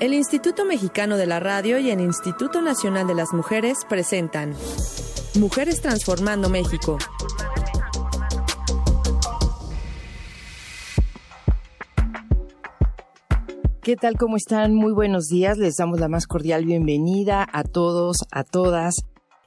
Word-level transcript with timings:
El 0.00 0.14
Instituto 0.14 0.64
Mexicano 0.64 1.16
de 1.16 1.26
la 1.26 1.40
Radio 1.40 1.76
y 1.80 1.90
el 1.90 2.00
Instituto 2.00 2.62
Nacional 2.62 3.08
de 3.08 3.16
las 3.16 3.32
Mujeres 3.32 3.78
presentan 3.88 4.54
Mujeres 5.40 5.80
Transformando 5.80 6.48
México. 6.48 6.98
¿Qué 13.82 13.96
tal? 13.96 14.16
¿Cómo 14.16 14.36
están? 14.36 14.72
Muy 14.72 14.92
buenos 14.92 15.26
días. 15.26 15.58
Les 15.58 15.74
damos 15.74 15.98
la 15.98 16.06
más 16.06 16.28
cordial 16.28 16.64
bienvenida 16.64 17.44
a 17.52 17.64
todos, 17.64 18.18
a 18.30 18.44
todas. 18.44 18.94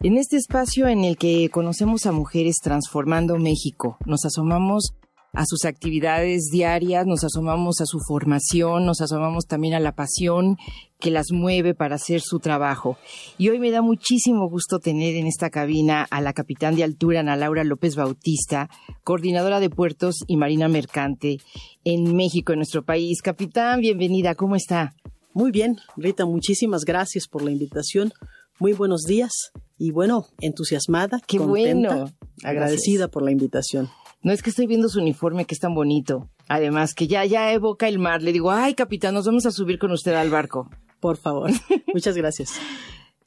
En 0.02 0.18
este 0.18 0.36
espacio 0.36 0.89
en 0.89 1.05
el 1.05 1.15
que 1.15 1.49
conocemos 1.49 2.05
a 2.05 2.11
mujeres 2.11 2.57
transformando 2.61 3.38
México, 3.38 3.97
nos 4.05 4.25
asomamos 4.25 4.95
a 5.34 5.45
sus 5.45 5.66
actividades 5.66 6.50
diarias, 6.52 7.05
nos 7.05 7.23
asomamos 7.23 7.80
a 7.81 7.86
su 7.86 8.00
formación, 8.05 8.86
nos 8.86 9.02
asomamos 9.02 9.45
también 9.45 9.73
a 9.73 9.80
la 9.80 9.93
pasión 9.95 10.57
que 11.00 11.09
las 11.09 11.31
mueve 11.31 11.73
para 11.73 11.95
hacer 11.95 12.21
su 12.21 12.40
trabajo. 12.40 12.98
Y 13.38 13.49
hoy 13.49 13.59
me 13.59 13.71
da 13.71 13.81
muchísimo 13.81 14.49
gusto 14.49 14.80
tener 14.80 15.16
en 15.16 15.27
esta 15.27 15.49
cabina 15.49 16.05
a 16.09 16.21
la 16.21 16.34
capitán 16.34 16.76
de 16.76 16.84
altura, 16.84 17.21
Ana 17.21 17.35
Laura 17.38 17.63
López 17.63 17.95
Bautista, 17.95 18.70
coordinadora 19.04 19.59
de 19.59 19.70
puertos 19.70 20.17
y 20.27 20.38
marina 20.38 20.67
mercante 20.67 21.38
en 21.84 22.16
México, 22.16 22.52
en 22.52 22.59
nuestro 22.59 22.84
país. 22.84 23.21
Capitán, 23.21 23.79
bienvenida, 23.79 24.35
¿cómo 24.35 24.55
está? 24.55 24.93
Muy 25.34 25.52
bien, 25.52 25.77
Rita, 25.95 26.26
muchísimas 26.26 26.84
gracias 26.84 27.27
por 27.27 27.41
la 27.41 27.52
invitación. 27.52 28.12
Muy 28.59 28.73
buenos 28.73 29.04
días 29.07 29.32
y 29.77 29.91
bueno, 29.91 30.26
entusiasmada, 30.40 31.20
Qué 31.26 31.38
contenta, 31.38 31.95
bueno. 31.95 32.12
agradecida 32.43 33.07
por 33.07 33.23
la 33.23 33.32
invitación. 33.32 33.90
No 34.23 34.31
es 34.31 34.43
que 34.43 34.52
estoy 34.52 34.67
viendo 34.67 34.88
su 34.88 34.99
uniforme 34.99 35.45
que 35.45 35.55
es 35.55 35.59
tan 35.59 35.73
bonito. 35.73 36.29
Además, 36.48 36.93
que 36.93 37.07
ya, 37.07 37.25
ya 37.25 37.52
evoca 37.53 37.88
el 37.88 37.98
mar. 37.98 38.21
Le 38.21 38.31
digo, 38.31 38.52
ay, 38.52 38.75
capitán, 38.75 39.16
nos 39.16 39.25
vamos 39.25 39.45
a 39.45 39.52
subir 39.52 39.79
con 39.79 39.91
usted 39.91 40.13
al 40.13 40.29
barco. 40.29 40.70
Por 40.99 41.17
favor, 41.17 41.49
muchas 41.93 42.16
gracias. 42.16 42.53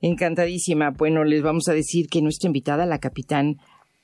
Encantadísima. 0.00 0.91
Bueno, 0.91 1.24
les 1.24 1.42
vamos 1.42 1.69
a 1.69 1.72
decir 1.72 2.08
que 2.08 2.22
nuestra 2.22 2.46
invitada, 2.46 2.86
la 2.86 3.00
capitán 3.00 3.56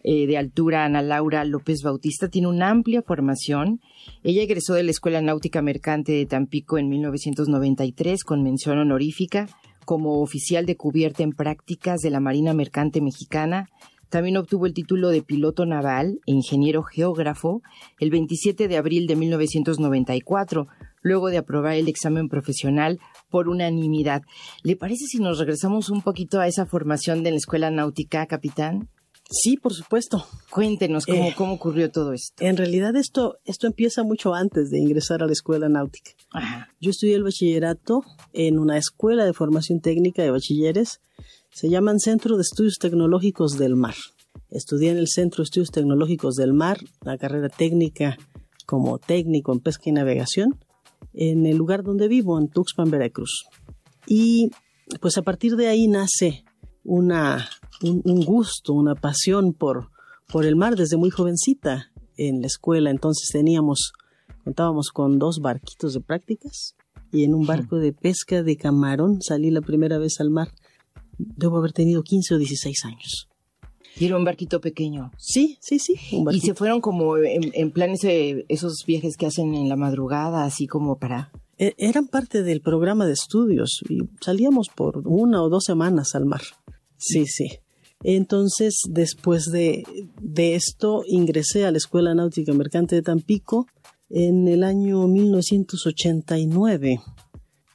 eh, 0.03 0.27
de 0.27 0.39
altura, 0.39 0.84
Ana 0.84 1.03
Laura 1.03 1.45
López 1.45 1.83
Bautista, 1.83 2.28
tiene 2.28 2.48
una 2.48 2.70
amplia 2.70 3.03
formación. 3.03 3.81
Ella 4.25 4.43
egresó 4.43 4.75
de 4.75 4.83
la 4.83 4.91
Escuela 4.91 5.20
Náutica 5.20 5.62
Mercante 5.62 6.12
de 6.12 6.27
Tampico 6.27 6.78
en 6.78 6.89
1993 6.89 8.25
con 8.25 8.43
mención 8.43 8.78
honorífica 8.78 9.47
como 9.84 10.22
oficial 10.22 10.67
de 10.67 10.77
cubierta 10.77 11.22
en 11.22 11.33
prácticas 11.33 12.00
de 12.00 12.11
la 12.11 12.20
Marina 12.20 12.55
Mercante 12.55 13.00
Mexicana. 13.00 13.69
También 14.11 14.36
obtuvo 14.36 14.66
el 14.66 14.75
título 14.75 15.08
de 15.08 15.22
piloto 15.22 15.64
naval 15.66 16.20
e 16.27 16.33
ingeniero 16.33 16.83
geógrafo 16.83 17.62
el 17.98 18.11
27 18.11 18.69
de 18.69 18.77
abril 18.77 19.06
de 19.06 19.16
1994, 19.16 20.66
luego 21.03 21.30
de 21.30 21.39
aprobar 21.39 21.75
el 21.75 21.89
examen 21.89 22.28
profesional 22.28 22.98
por 23.31 23.48
unanimidad. 23.48 24.22
¿Le 24.62 24.77
parece 24.77 25.06
si 25.06 25.19
nos 25.19 25.38
regresamos 25.38 25.91
un 25.91 26.03
poquito 26.03 26.41
a 26.41 26.48
esa 26.48 26.66
formación 26.66 27.22
de 27.22 27.31
la 27.31 27.36
Escuela 27.36 27.70
Náutica, 27.70 28.27
capitán? 28.27 28.88
Sí, 29.31 29.56
por 29.56 29.72
supuesto. 29.72 30.27
Cuéntenos 30.50 31.06
cómo, 31.06 31.28
Eh, 31.28 31.34
cómo 31.36 31.53
ocurrió 31.55 31.92
todo 31.92 32.12
esto. 32.12 32.44
En 32.44 32.56
realidad 32.56 32.97
esto, 32.97 33.38
esto 33.44 33.69
empieza 33.69 34.03
mucho 34.03 34.34
antes 34.34 34.70
de 34.70 34.81
ingresar 34.81 35.22
a 35.22 35.27
la 35.27 35.33
escuela 35.33 35.69
náutica. 35.69 36.11
Ajá. 36.33 36.69
Yo 36.81 36.91
estudié 36.91 37.14
el 37.14 37.22
bachillerato 37.22 38.03
en 38.33 38.58
una 38.58 38.77
escuela 38.77 39.25
de 39.25 39.33
formación 39.33 39.81
técnica 39.81 40.22
de 40.25 40.33
bachilleres. 40.33 41.00
Se 41.53 41.69
llaman 41.69 41.98
Centro 41.98 42.37
de 42.37 42.43
Estudios 42.43 42.79
Tecnológicos 42.79 43.59
del 43.59 43.75
Mar. 43.75 43.97
Estudié 44.51 44.93
en 44.93 44.98
el 44.98 45.09
Centro 45.09 45.43
de 45.43 45.47
Estudios 45.47 45.73
Tecnológicos 45.73 46.37
del 46.37 46.55
Mar, 46.55 46.79
la 47.03 47.19
carrera 47.19 47.48
técnica 47.48 48.17
como 48.67 48.98
técnico 48.98 49.53
en 49.53 49.59
pesca 49.59 49.91
y 49.91 49.93
navegación, 49.93 50.59
en 51.12 51.47
el 51.47 51.56
lugar 51.56 51.83
donde 51.83 52.06
vivo, 52.06 52.39
en 52.39 52.48
Tuxpan, 52.48 52.91
Veracruz. 52.91 53.47
Y 54.06 54.53
pues 55.01 55.19
a 55.19 55.23
partir 55.23 55.56
de 55.56 55.67
ahí 55.67 55.89
nace 55.89 56.45
una, 56.84 57.48
un, 57.83 58.01
un 58.05 58.25
gusto, 58.25 58.73
una 58.73 58.95
pasión 58.95 59.53
por, 59.53 59.91
por 60.32 60.47
el 60.47 60.55
mar 60.55 60.77
desde 60.77 60.97
muy 60.97 61.11
jovencita 61.11 61.91
en 62.17 62.43
la 62.43 62.47
escuela. 62.47 62.91
Entonces 62.91 63.28
teníamos, 63.32 63.93
contábamos 64.44 64.91
con 64.91 65.19
dos 65.19 65.41
barquitos 65.41 65.94
de 65.94 66.00
prácticas 66.00 66.77
y 67.11 67.25
en 67.25 67.34
un 67.34 67.44
barco 67.44 67.77
de 67.77 67.93
pesca 67.93 68.44
de 68.44 68.56
camarón 68.56 69.21
salí 69.21 69.50
la 69.50 69.62
primera 69.62 69.99
vez 69.99 70.21
al 70.21 70.31
mar. 70.31 70.53
Debo 71.36 71.58
haber 71.58 71.72
tenido 71.72 72.03
15 72.03 72.34
o 72.34 72.38
16 72.38 72.84
años. 72.84 73.28
Y 73.98 74.06
era 74.06 74.16
un 74.16 74.25
barquito 74.25 74.60
pequeño. 74.60 75.10
Sí, 75.19 75.58
sí, 75.60 75.78
sí. 75.78 75.94
Un 76.12 76.32
Y 76.34 76.41
se 76.41 76.54
fueron 76.54 76.81
como 76.81 77.16
en, 77.19 77.50
en 77.54 77.70
plan 77.72 77.91
ese- 77.91 78.47
esos 78.48 78.84
viajes 78.86 79.16
que 79.16 79.26
hacen 79.26 79.54
en 79.54 79.69
la 79.69 79.76
madrugada, 79.76 80.44
así 80.44 80.66
como 80.66 80.97
para... 80.97 81.31
E- 81.58 81.75
Eran 81.76 82.06
parte 82.06 82.42
del 82.42 82.60
programa 82.60 83.04
de 83.06 83.12
estudios 83.12 83.81
y 83.88 83.98
salíamos 84.20 84.69
por 84.69 85.03
una 85.06 85.42
o 85.42 85.48
dos 85.48 85.64
semanas 85.64 86.14
al 86.14 86.25
mar. 86.25 86.42
Sí, 86.97 87.26
sí. 87.26 87.48
Entonces, 88.02 88.81
después 88.88 89.47
de, 89.50 89.82
de 90.22 90.54
esto, 90.54 91.02
ingresé 91.06 91.66
a 91.66 91.70
la 91.70 91.76
Escuela 91.78 92.14
Náutica 92.14 92.52
Mercante 92.54 92.94
de 92.94 93.02
Tampico 93.02 93.66
en 94.08 94.48
el 94.48 94.62
año 94.64 95.06
1989. 95.08 97.00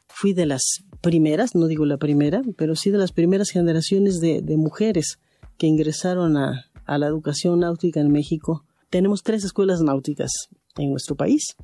Fui 0.08 0.34
de 0.34 0.46
las 0.46 0.64
primeras, 1.10 1.54
no 1.56 1.68
digo 1.68 1.86
la 1.86 1.98
primera, 1.98 2.42
pero 2.58 2.76
sí 2.76 2.90
de 2.90 2.98
las 2.98 3.12
primeras 3.12 3.50
generaciones 3.52 4.20
de, 4.20 4.42
de 4.42 4.58
mujeres 4.58 5.20
que 5.58 5.68
ingresaron 5.68 6.36
a, 6.36 6.66
a 6.86 6.98
la 6.98 7.08
educación 7.08 7.60
náutica 7.60 8.00
en 8.02 8.12
México. 8.12 8.64
Tenemos 8.90 9.22
tres 9.24 9.44
escuelas 9.44 9.82
náuticas 9.82 10.32
en 10.78 10.90
nuestro 10.92 11.16
país 11.16 11.56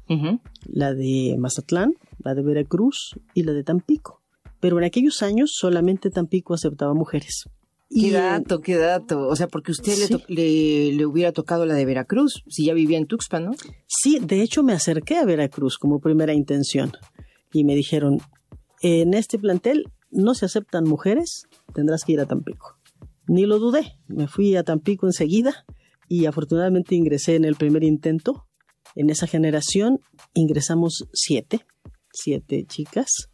la 0.65 0.93
de 0.93 1.35
Mazatlán, 1.37 1.93
la 2.23 2.33
de 2.35 2.43
Veracruz 2.43 3.15
y 3.33 3.43
la 3.43 3.51
de 3.53 3.63
Tampico. 3.63 4.21
Pero 4.59 4.77
en 4.77 4.83
aquellos 4.85 5.21
años 5.23 5.51
solamente 5.53 6.11
Tampico 6.11 6.53
aceptaba 6.53 6.93
mujeres. 6.93 7.45
Qué 7.89 8.07
Y, 8.07 8.09
dato, 8.11 8.61
qué 8.61 8.77
dato. 8.77 9.27
O 9.27 9.35
sea, 9.35 9.47
porque 9.47 9.71
usted 9.71 9.97
le, 9.97 10.07
Sí. 10.07 10.15
le, 10.29 10.93
le 10.93 11.05
hubiera 11.05 11.31
tocado 11.33 11.65
la 11.65 11.73
de 11.73 11.85
Veracruz, 11.85 12.43
si 12.47 12.65
ya 12.67 12.73
vivía 12.73 12.97
en 12.99 13.05
Tuxpan, 13.07 13.45
¿no? 13.45 13.51
Sí, 13.87 14.19
de 14.21 14.41
hecho 14.43 14.63
me 14.63 14.71
acerqué 14.73 15.17
a 15.17 15.25
Veracruz 15.25 15.77
como 15.77 15.99
primera 15.99 16.33
intención 16.33 16.91
y 17.51 17.65
me 17.65 17.75
dijeron, 17.75 18.19
en 18.81 19.13
este 19.13 19.39
plantel 19.39 19.85
no 20.09 20.33
se 20.33 20.45
aceptan 20.45 20.83
mujeres, 20.83 21.47
tendrás 21.73 22.03
que 22.03 22.13
ir 22.13 22.19
a 22.19 22.25
Tampico. 22.25 22.77
Ni 23.27 23.45
lo 23.45 23.59
dudé, 23.59 23.97
me 24.07 24.27
fui 24.27 24.55
a 24.55 24.63
Tampico 24.63 25.05
enseguida 25.05 25.65
y 26.07 26.25
afortunadamente 26.25 26.95
ingresé 26.95 27.35
en 27.35 27.45
el 27.45 27.55
primer 27.55 27.83
intento. 27.83 28.47
En 28.95 29.09
esa 29.09 29.27
generación 29.27 30.01
ingresamos 30.33 31.07
siete, 31.13 31.65
siete 32.11 32.65
chicas. 32.67 33.29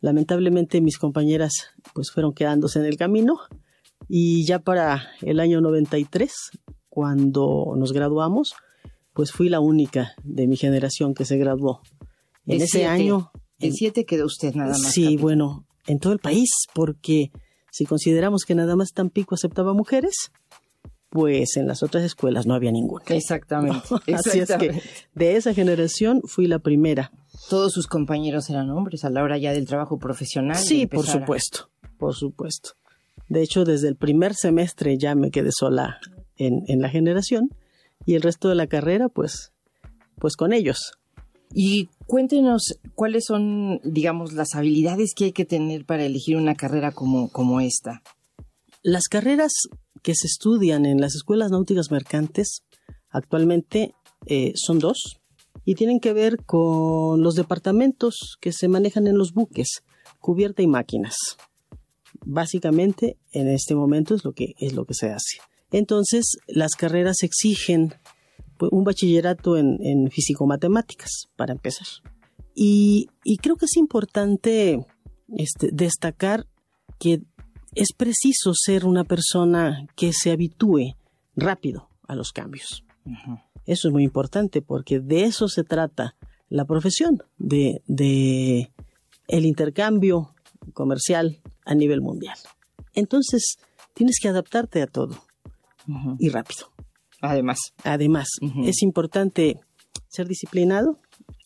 Lamentablemente 0.00 0.80
mis 0.80 0.98
compañeras 0.98 1.52
pues 1.94 2.10
fueron 2.12 2.32
quedándose 2.32 2.78
en 2.78 2.84
el 2.84 2.96
camino 2.96 3.38
y 4.08 4.44
ya 4.44 4.60
para 4.60 5.08
el 5.22 5.40
año 5.40 5.60
93, 5.60 6.32
cuando 6.88 7.74
nos 7.76 7.92
graduamos, 7.92 8.54
pues 9.12 9.32
fui 9.32 9.48
la 9.48 9.60
única 9.60 10.12
de 10.22 10.46
mi 10.46 10.56
generación 10.56 11.14
que 11.14 11.24
se 11.24 11.38
graduó. 11.38 11.80
En 12.46 12.58
ese 12.58 12.66
siete. 12.78 12.86
año, 12.86 13.32
En 13.60 13.72
siete 13.72 14.04
quedó 14.04 14.26
usted 14.26 14.54
nada 14.54 14.70
más. 14.70 14.92
sí, 14.92 15.04
capitán. 15.04 15.22
bueno, 15.22 15.66
en 15.86 15.98
todo 15.98 16.12
el 16.12 16.18
país, 16.18 16.50
porque 16.74 17.30
si 17.70 17.84
consideramos 17.86 18.44
que 18.44 18.54
nada 18.54 18.76
más 18.76 18.92
Tampico 18.92 19.34
aceptaba 19.34 19.72
mujeres, 19.72 20.30
pues 21.10 21.56
en 21.56 21.66
las 21.66 21.82
otras 21.82 22.04
escuelas 22.04 22.46
no 22.46 22.54
había 22.54 22.72
ninguna. 22.72 23.04
Exactamente. 23.08 23.80
Así 24.14 24.40
es 24.40 24.50
que 24.52 24.82
de 25.14 25.36
esa 25.36 25.54
generación 25.54 26.20
fui 26.26 26.46
la 26.46 26.58
primera. 26.58 27.12
Todos 27.48 27.72
sus 27.72 27.86
compañeros 27.86 28.50
eran 28.50 28.70
hombres 28.70 29.04
a 29.04 29.10
la 29.10 29.22
hora 29.22 29.38
ya 29.38 29.52
del 29.52 29.66
trabajo 29.66 29.98
profesional. 29.98 30.56
Sí, 30.56 30.86
por 30.86 31.08
a- 31.08 31.12
supuesto, 31.12 31.70
por 31.98 32.14
supuesto. 32.14 32.70
De 33.28 33.42
hecho, 33.42 33.64
desde 33.64 33.88
el 33.88 33.96
primer 33.96 34.34
semestre 34.34 34.98
ya 34.98 35.14
me 35.14 35.30
quedé 35.30 35.50
sola 35.52 35.98
en, 36.36 36.62
en 36.68 36.80
la 36.80 36.88
generación 36.90 37.50
y 38.04 38.14
el 38.14 38.22
resto 38.22 38.48
de 38.48 38.54
la 38.54 38.66
carrera, 38.66 39.08
pues, 39.08 39.52
pues 40.18 40.36
con 40.36 40.52
ellos. 40.52 40.92
Y 41.52 41.88
cuéntenos 42.06 42.78
cuáles 42.94 43.24
son, 43.26 43.80
digamos, 43.84 44.32
las 44.32 44.54
habilidades 44.54 45.12
que 45.14 45.26
hay 45.26 45.32
que 45.32 45.44
tener 45.44 45.84
para 45.84 46.04
elegir 46.04 46.36
una 46.36 46.54
carrera 46.54 46.92
como, 46.92 47.30
como 47.30 47.60
esta. 47.60 48.02
Las 48.82 49.04
carreras 49.08 49.52
que 50.02 50.14
se 50.14 50.26
estudian 50.26 50.86
en 50.86 51.00
las 51.00 51.14
escuelas 51.14 51.50
náuticas 51.50 51.90
mercantes 51.90 52.62
actualmente 53.10 53.94
eh, 54.26 54.52
son 54.54 54.78
dos 54.78 55.18
y 55.64 55.74
tienen 55.74 55.98
que 55.98 56.12
ver 56.12 56.44
con 56.44 57.22
los 57.22 57.34
departamentos 57.34 58.38
que 58.40 58.52
se 58.52 58.68
manejan 58.68 59.08
en 59.08 59.18
los 59.18 59.32
buques, 59.32 59.82
cubierta 60.20 60.62
y 60.62 60.68
máquinas. 60.68 61.16
Básicamente, 62.24 63.18
en 63.32 63.48
este 63.48 63.74
momento 63.74 64.14
es 64.14 64.24
lo 64.24 64.32
que, 64.32 64.54
es 64.58 64.74
lo 64.74 64.84
que 64.84 64.94
se 64.94 65.10
hace. 65.10 65.38
Entonces, 65.72 66.36
las 66.46 66.76
carreras 66.76 67.22
exigen 67.22 67.94
un 68.60 68.84
bachillerato 68.84 69.56
en, 69.56 69.78
en 69.82 70.10
físico-matemáticas, 70.10 71.28
para 71.36 71.52
empezar. 71.52 71.86
Y, 72.54 73.08
y 73.24 73.36
creo 73.36 73.56
que 73.56 73.66
es 73.66 73.76
importante 73.76 74.86
este, 75.36 75.70
destacar 75.72 76.46
que 76.98 77.22
es 77.74 77.92
preciso 77.92 78.52
ser 78.54 78.86
una 78.86 79.04
persona 79.04 79.86
que 79.94 80.12
se 80.12 80.30
habitúe 80.30 80.96
rápido 81.36 81.90
a 82.08 82.14
los 82.14 82.32
cambios. 82.32 82.84
Eso 83.66 83.88
es 83.88 83.92
muy 83.92 84.04
importante 84.04 84.62
porque 84.62 85.00
de 85.00 85.24
eso 85.24 85.48
se 85.48 85.62
trata 85.62 86.16
la 86.48 86.64
profesión, 86.64 87.22
de, 87.36 87.82
de 87.86 88.72
el 89.28 89.44
intercambio 89.44 90.34
comercial 90.72 91.40
a 91.64 91.74
nivel 91.74 92.00
mundial. 92.00 92.38
Entonces, 92.94 93.58
tienes 93.94 94.18
que 94.20 94.28
adaptarte 94.28 94.80
a 94.82 94.86
todo 94.86 95.18
y 96.18 96.30
rápido. 96.30 96.68
Además. 97.20 97.58
Además, 97.84 98.28
es 98.64 98.82
importante 98.82 99.56
ser 100.08 100.26
disciplinado. 100.26 100.98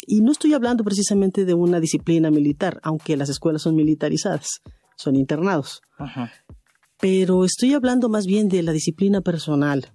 Y 0.07 0.23
no 0.23 0.33
estoy 0.33 0.55
hablando 0.55 0.83
precisamente 0.83 1.45
de 1.45 1.55
una 1.55 1.79
disciplina 1.79 2.31
militar, 2.31 2.81
aunque 2.83 3.17
las 3.17 3.29
escuelas 3.29 3.63
son 3.63 3.77
militarizadas, 3.77 4.61
son 4.97 5.15
internados. 5.15 5.83
Pero 7.01 7.45
estoy 7.45 7.75
hablando 7.75 8.09
más 8.09 8.27
bien 8.27 8.49
de 8.49 8.63
la 8.63 8.73
disciplina 8.73 9.21
personal, 9.21 9.87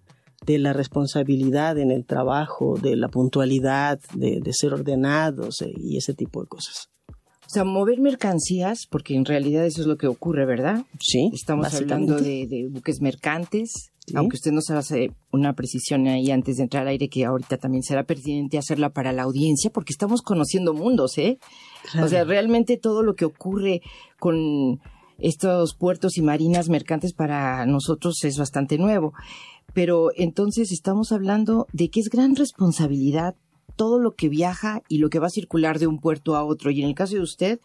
de 0.46 0.60
la 0.60 0.74
responsabilidad 0.74 1.78
en 1.78 1.92
el 1.92 2.06
trabajo, 2.06 2.78
de 2.82 2.96
la 2.96 3.10
puntualidad, 3.10 4.00
de, 4.14 4.42
ser 4.52 4.74
ordenados 4.74 5.62
eh, 5.62 5.72
y 5.76 5.98
ese 5.98 6.14
tipo 6.14 6.42
de 6.42 6.48
cosas. 6.48 6.90
O 7.10 7.50
sea, 7.50 7.64
mover 7.64 8.00
mercancías, 8.00 8.88
porque 8.90 9.16
en 9.16 9.26
realidad 9.26 9.66
eso 9.66 9.82
es 9.82 9.88
lo 9.88 9.98
que 9.98 10.08
ocurre, 10.08 10.46
¿verdad? 10.46 10.84
Sí. 11.00 11.30
Estamos 11.32 11.74
hablando 11.76 12.18
de, 12.18 12.68
buques 12.72 13.02
mercantes, 13.02 13.92
aunque 14.14 14.36
usted 14.36 14.52
nos 14.52 14.70
hace 14.70 15.12
una 15.32 15.54
precisión 15.54 16.08
ahí 16.08 16.30
antes 16.30 16.58
de 16.58 16.64
entrar 16.64 16.84
al 16.84 16.90
aire, 16.90 17.10
que 17.10 17.26
ahorita 17.26 17.58
también 17.58 17.84
será 17.84 18.04
pertinente 18.04 18.58
hacerla 18.58 18.92
para 18.92 19.12
la 19.12 19.24
audiencia, 19.24 19.72
porque 19.72 19.94
estamos 19.94 20.22
conociendo 20.22 20.74
mundos, 20.74 21.18
¿eh? 21.18 21.40
O 22.02 22.08
sea, 22.08 22.24
realmente 22.24 22.78
todo 22.78 23.04
lo 23.04 23.16
que 23.16 23.26
ocurre 23.26 23.82
con 24.20 24.80
estos 25.18 25.76
puertos 25.76 26.18
y 26.18 26.22
marinas 26.22 26.70
mercantes 26.70 27.14
para 27.14 27.66
nosotros 27.66 28.24
es 28.24 28.38
bastante 28.38 28.78
nuevo. 28.78 29.14
Pero 29.74 30.12
entonces 30.16 30.72
estamos 30.72 31.12
hablando 31.12 31.68
de 31.74 31.90
que 31.90 32.00
es 32.00 32.10
gran 32.10 32.36
responsabilidad 32.36 33.36
todo 33.76 34.00
lo 34.00 34.16
que 34.16 34.30
viaja 34.30 34.82
y 34.88 35.00
lo 35.00 35.10
que 35.10 35.20
va 35.20 35.28
a 35.28 35.32
circular 35.32 35.80
de 35.80 35.88
un 35.88 36.00
puerto 36.00 36.36
a 36.36 36.44
otro. 36.44 36.72
Y 36.72 36.82
en 36.82 36.90
el 36.90 36.96
caso 36.96 37.16
de 37.16 37.22
usted, 37.22 37.60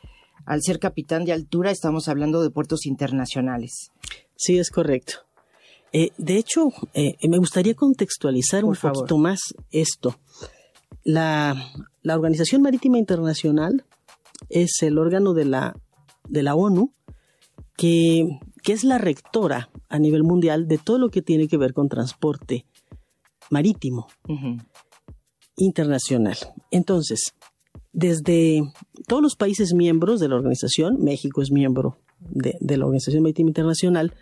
al 0.44 0.62
ser 0.62 0.78
capitán 0.78 1.24
de 1.24 1.32
altura, 1.32 1.70
estamos 1.70 2.08
hablando 2.08 2.42
de 2.42 2.50
puertos 2.50 2.86
internacionales. 2.86 3.90
Sí, 4.36 4.58
es 4.58 4.70
correcto. 4.70 5.29
Eh, 5.92 6.10
de 6.18 6.36
hecho, 6.36 6.68
eh, 6.94 7.14
me 7.28 7.38
gustaría 7.38 7.74
contextualizar 7.74 8.64
un 8.64 8.76
poquito 8.76 9.18
más 9.18 9.40
esto. 9.70 10.16
La, 11.04 11.56
Organización 12.04 12.62
Marítima 12.62 12.98
Internacional 12.98 13.84
es 14.48 14.82
el 14.82 14.98
órgano 14.98 15.34
de 15.34 15.44
la, 15.44 15.76
de 16.28 16.42
la 16.42 16.54
ONU 16.54 16.92
que, 17.76 18.40
que 18.62 18.72
es 18.72 18.84
la 18.84 18.98
rectora 18.98 19.70
a 19.88 19.98
nivel 19.98 20.22
mundial 20.22 20.68
de 20.68 20.78
todo 20.78 20.98
lo 20.98 21.10
que 21.10 21.22
tiene 21.22 21.48
que 21.48 21.56
ver 21.56 21.72
con 21.72 21.88
transporte 21.88 22.66
marítimo 23.50 24.06
internacional. 25.56 26.36
Entonces, 26.70 27.34
desde 27.92 28.62
todos 29.06 29.22
los 29.22 29.36
países 29.36 29.74
miembros 29.74 30.20
de 30.20 30.28
la 30.28 30.36
organización, 30.36 31.02
México 31.02 31.42
es 31.42 31.50
miembro 31.50 31.98
de, 32.20 32.54
la 32.76 32.84
Organización 32.84 33.22
Marítima 33.22 33.50
Internacional, 33.50 34.14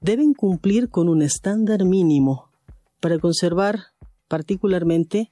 deben 0.00 0.34
cumplir 0.34 0.88
con 0.88 1.08
un 1.08 1.22
estándar 1.22 1.84
mínimo 1.84 2.50
para 3.00 3.18
conservar 3.18 3.80
particularmente 4.28 5.30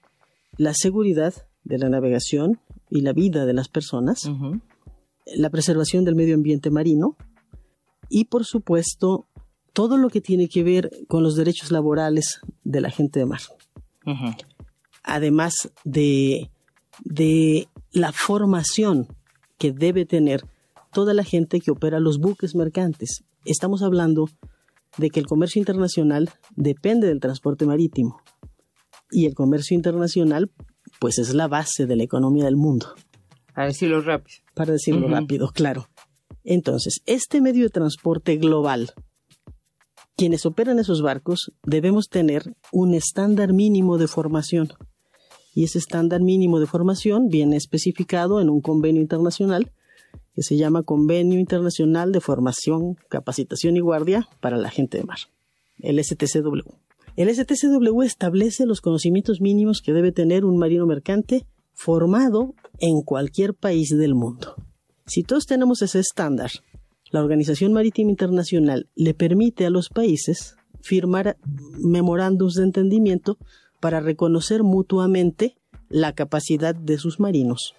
la 0.56 0.74
seguridad 0.74 1.34
de 1.64 1.78
la 1.78 1.88
navegación 1.88 2.60
y 2.90 3.02
la 3.02 3.12
vida 3.12 3.46
de 3.46 3.52
las 3.52 3.68
personas, 3.68 4.30
la 5.26 5.50
preservación 5.50 6.04
del 6.04 6.16
medio 6.16 6.34
ambiente 6.34 6.70
marino 6.70 7.16
y, 8.08 8.24
por 8.24 8.44
supuesto, 8.44 9.26
todo 9.72 9.96
lo 9.96 10.08
que 10.08 10.20
tiene 10.20 10.48
que 10.48 10.64
ver 10.64 10.90
con 11.06 11.22
los 11.22 11.36
derechos 11.36 11.70
laborales 11.70 12.40
de 12.64 12.80
la 12.80 12.90
gente 12.90 13.20
de 13.20 13.26
mar. 13.26 13.40
Además 15.02 15.70
de, 15.84 16.50
la 17.92 18.12
formación 18.12 19.06
que 19.58 19.72
debe 19.72 20.04
tener 20.06 20.44
toda 20.92 21.14
la 21.14 21.24
gente 21.24 21.60
que 21.60 21.70
opera 21.70 22.00
los 22.00 22.18
buques 22.18 22.54
mercantes. 22.54 23.24
Estamos 23.44 23.82
hablando 23.82 24.28
de 24.98 25.10
que 25.10 25.20
el 25.20 25.26
comercio 25.26 25.60
internacional 25.60 26.30
depende 26.56 27.06
del 27.06 27.20
transporte 27.20 27.64
marítimo 27.64 28.20
y 29.10 29.26
el 29.26 29.34
comercio 29.34 29.74
internacional 29.74 30.50
pues 31.00 31.18
es 31.18 31.34
la 31.34 31.48
base 31.48 31.86
de 31.86 31.96
la 31.96 32.02
economía 32.02 32.44
del 32.44 32.56
mundo. 32.56 32.94
Para 33.54 33.68
decirlo 33.68 34.00
rápido. 34.00 34.38
Para 34.54 34.72
decirlo 34.72 35.08
rápido, 35.08 35.48
claro. 35.48 35.88
Entonces, 36.44 37.02
este 37.06 37.40
medio 37.40 37.64
de 37.64 37.70
transporte 37.70 38.36
global, 38.36 38.92
quienes 40.16 40.46
operan 40.46 40.78
esos 40.78 41.02
barcos 41.02 41.52
debemos 41.62 42.08
tener 42.08 42.54
un 42.72 42.94
estándar 42.94 43.52
mínimo 43.52 43.98
de 43.98 44.08
formación 44.08 44.68
y 45.54 45.64
ese 45.64 45.78
estándar 45.78 46.20
mínimo 46.20 46.60
de 46.60 46.66
formación 46.66 47.28
viene 47.28 47.56
especificado 47.56 48.40
en 48.40 48.48
un 48.48 48.60
convenio 48.60 49.02
internacional 49.02 49.72
que 50.38 50.44
se 50.44 50.56
llama 50.56 50.84
Convenio 50.84 51.40
Internacional 51.40 52.12
de 52.12 52.20
Formación, 52.20 52.94
Capacitación 53.08 53.76
y 53.76 53.80
Guardia 53.80 54.28
para 54.38 54.56
la 54.56 54.70
Gente 54.70 54.96
de 54.96 55.02
Mar, 55.02 55.18
el 55.80 55.98
STCW. 55.98 56.62
El 57.16 57.34
STCW 57.34 58.02
establece 58.02 58.64
los 58.64 58.80
conocimientos 58.80 59.40
mínimos 59.40 59.82
que 59.82 59.92
debe 59.92 60.12
tener 60.12 60.44
un 60.44 60.56
marino 60.56 60.86
mercante 60.86 61.44
formado 61.74 62.54
en 62.78 63.02
cualquier 63.02 63.52
país 63.52 63.88
del 63.88 64.14
mundo. 64.14 64.54
Si 65.06 65.24
todos 65.24 65.44
tenemos 65.44 65.82
ese 65.82 65.98
estándar, 65.98 66.52
la 67.10 67.20
Organización 67.20 67.72
Marítima 67.72 68.10
Internacional 68.10 68.88
le 68.94 69.14
permite 69.14 69.66
a 69.66 69.70
los 69.70 69.88
países 69.88 70.54
firmar 70.82 71.36
memorándums 71.80 72.54
de 72.54 72.62
entendimiento 72.62 73.38
para 73.80 73.98
reconocer 73.98 74.62
mutuamente 74.62 75.56
la 75.88 76.12
capacidad 76.12 76.76
de 76.76 76.96
sus 76.96 77.18
marinos 77.18 77.74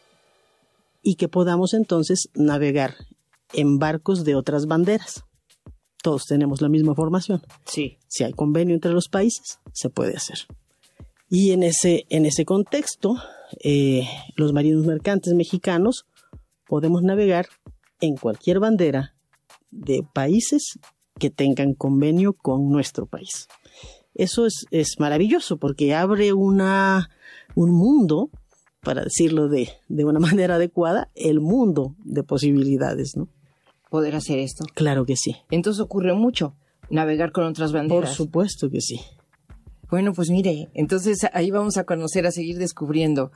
y 1.01 1.15
que 1.15 1.27
podamos 1.27 1.73
entonces 1.73 2.29
navegar 2.33 2.95
en 3.53 3.79
barcos 3.79 4.23
de 4.23 4.35
otras 4.35 4.65
banderas. 4.65 5.23
Todos 6.01 6.25
tenemos 6.25 6.61
la 6.61 6.69
misma 6.69 6.95
formación. 6.95 7.41
Sí. 7.65 7.97
Si 8.07 8.23
hay 8.23 8.31
convenio 8.31 8.75
entre 8.75 8.91
los 8.91 9.09
países, 9.09 9.59
se 9.73 9.89
puede 9.89 10.15
hacer. 10.15 10.39
Y 11.29 11.51
en 11.51 11.63
ese, 11.63 12.05
en 12.09 12.25
ese 12.25 12.45
contexto, 12.45 13.15
eh, 13.63 14.07
los 14.35 14.53
marinos 14.53 14.85
mercantes 14.85 15.33
mexicanos 15.33 16.05
podemos 16.67 17.03
navegar 17.03 17.47
en 17.99 18.15
cualquier 18.15 18.59
bandera 18.59 19.15
de 19.71 20.03
países 20.13 20.79
que 21.19 21.29
tengan 21.29 21.73
convenio 21.73 22.33
con 22.33 22.69
nuestro 22.69 23.05
país. 23.05 23.47
Eso 24.15 24.45
es, 24.45 24.65
es 24.71 24.99
maravilloso 24.99 25.57
porque 25.57 25.93
abre 25.93 26.33
una, 26.33 27.09
un 27.55 27.71
mundo, 27.71 28.31
para 28.81 29.03
decirlo 29.03 29.47
de, 29.47 29.69
de 29.87 30.05
una 30.05 30.19
manera 30.19 30.55
adecuada, 30.55 31.09
el 31.15 31.39
mundo 31.39 31.95
de 32.03 32.23
posibilidades, 32.23 33.15
¿no? 33.15 33.27
Poder 33.89 34.15
hacer 34.15 34.39
esto. 34.39 34.65
Claro 34.75 35.05
que 35.05 35.15
sí. 35.15 35.35
Entonces 35.49 35.81
ocurre 35.81 36.13
mucho 36.13 36.55
navegar 36.89 37.31
con 37.31 37.45
otras 37.45 37.71
banderas. 37.71 38.09
Por 38.09 38.15
supuesto 38.15 38.69
que 38.69 38.81
sí. 38.81 39.01
Bueno, 39.89 40.13
pues 40.13 40.29
mire, 40.29 40.69
entonces 40.75 41.25
ahí 41.33 41.49
vamos 41.49 41.77
a 41.77 41.83
conocer, 41.83 42.27
a 42.27 42.31
seguir 42.31 42.59
descubriendo 42.59 43.31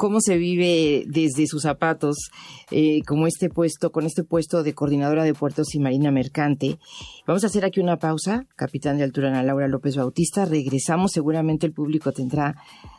cómo 0.00 0.22
se 0.22 0.38
vive 0.38 1.04
desde 1.06 1.46
sus 1.46 1.60
zapatos, 1.60 2.30
eh, 2.70 3.02
como 3.06 3.26
este 3.26 3.50
puesto, 3.50 3.92
con 3.92 4.06
este 4.06 4.24
puesto 4.24 4.62
de 4.62 4.72
coordinadora 4.72 5.24
de 5.24 5.34
puertos 5.34 5.74
y 5.74 5.78
marina 5.78 6.10
mercante. 6.10 6.78
Vamos 7.26 7.44
a 7.44 7.48
hacer 7.48 7.66
aquí 7.66 7.80
una 7.80 7.98
pausa, 7.98 8.46
capitán 8.56 8.96
de 8.96 9.04
altura 9.04 9.28
Ana 9.28 9.42
Laura 9.42 9.68
López 9.68 9.96
Bautista. 9.96 10.46
Regresamos, 10.46 11.12
seguramente 11.12 11.66
el 11.66 11.74
público 11.74 12.12
tendrá 12.12 12.56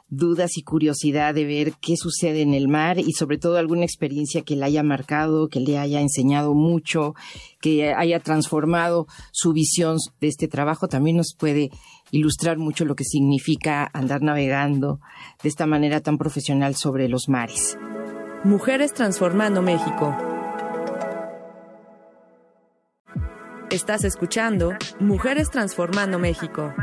dudas 0.09 0.57
y 0.57 0.61
curiosidad 0.61 1.33
de 1.33 1.45
ver 1.45 1.73
qué 1.81 1.97
sucede 1.97 2.43
en 2.43 2.53
el 2.53 2.67
mar 2.67 2.99
y 2.99 3.13
sobre 3.13 3.39
todo 3.39 3.57
alguna 3.57 3.85
experiencia 3.85 4.43
que 4.43 4.55
le 4.55 4.65
haya 4.65 4.83
marcado, 4.83 5.47
que 5.47 5.59
le 5.59 5.79
haya 5.79 6.01
enseñado 6.01 6.53
mucho, 6.53 7.15
que 7.61 7.93
haya 7.93 8.19
transformado 8.19 9.07
su 9.31 9.53
visión 9.53 9.97
de 10.19 10.27
este 10.27 10.47
trabajo. 10.47 10.87
También 10.87 11.17
nos 11.17 11.33
puede 11.35 11.71
ilustrar 12.11 12.57
mucho 12.57 12.85
lo 12.85 12.95
que 12.95 13.03
significa 13.03 13.89
andar 13.93 14.21
navegando 14.21 14.99
de 15.41 15.49
esta 15.49 15.65
manera 15.65 16.01
tan 16.01 16.17
profesional 16.17 16.75
sobre 16.75 17.07
los 17.09 17.29
mares. 17.29 17.77
Mujeres 18.43 18.93
Transformando 18.93 19.61
México. 19.61 20.15
Estás 23.69 24.03
escuchando 24.03 24.73
Mujeres 24.99 25.49
Transformando 25.49 26.19
México. 26.19 26.73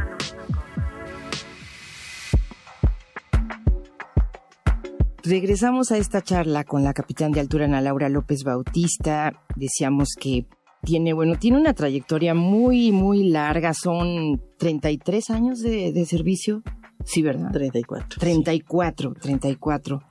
Regresamos 5.23 5.93
a 5.93 5.99
esta 5.99 6.23
charla 6.23 6.65
con 6.65 6.85
la 6.85 6.95
capitán 6.95 7.33
de 7.33 7.41
altura 7.41 7.67
Ana 7.67 7.83
Laura 7.83 8.09
López 8.09 8.45
Bautista. 8.45 9.33
Decíamos 9.57 10.15
que 10.19 10.47
tiene, 10.89 11.13
bueno, 11.13 11.39
tiene 11.39 11.59
una 11.59 11.75
trayectoria 11.75 12.33
muy, 12.33 12.93
muy 12.93 13.29
larga. 13.29 13.75
Son 13.75 14.41
33 14.57 15.29
años 15.29 15.61
de, 15.61 16.07
servicio. 16.07 16.63
Sí, 17.05 17.21
¿verdad? 17.21 17.53
34. 17.53 18.19
34, 18.19 19.15
34. 19.21 20.03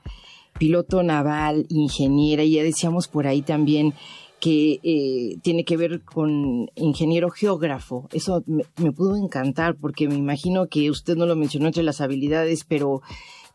Piloto 0.60 1.02
naval, 1.02 1.66
ingeniera, 1.70 2.44
y 2.44 2.52
ya 2.52 2.64
decíamos 2.64 3.08
por 3.08 3.26
ahí 3.26 3.42
también 3.42 3.96
que 4.40 4.80
eh, 4.84 5.40
tiene 5.42 5.66
que 5.66 5.78
ver 5.78 6.04
con 6.04 6.70
ingeniero 6.76 7.32
geógrafo. 7.32 8.08
Eso 8.12 8.44
me, 8.46 8.64
me, 8.78 8.92
pudo 8.92 9.16
encantar 9.16 9.78
porque 9.78 10.08
me 10.08 10.14
imagino 10.14 10.68
que 10.68 10.92
usted 10.92 11.16
no 11.16 11.26
lo 11.26 11.36
mencionó 11.36 11.66
entre 11.66 11.82
las 11.82 12.02
habilidades, 12.02 12.66
pero 12.68 13.02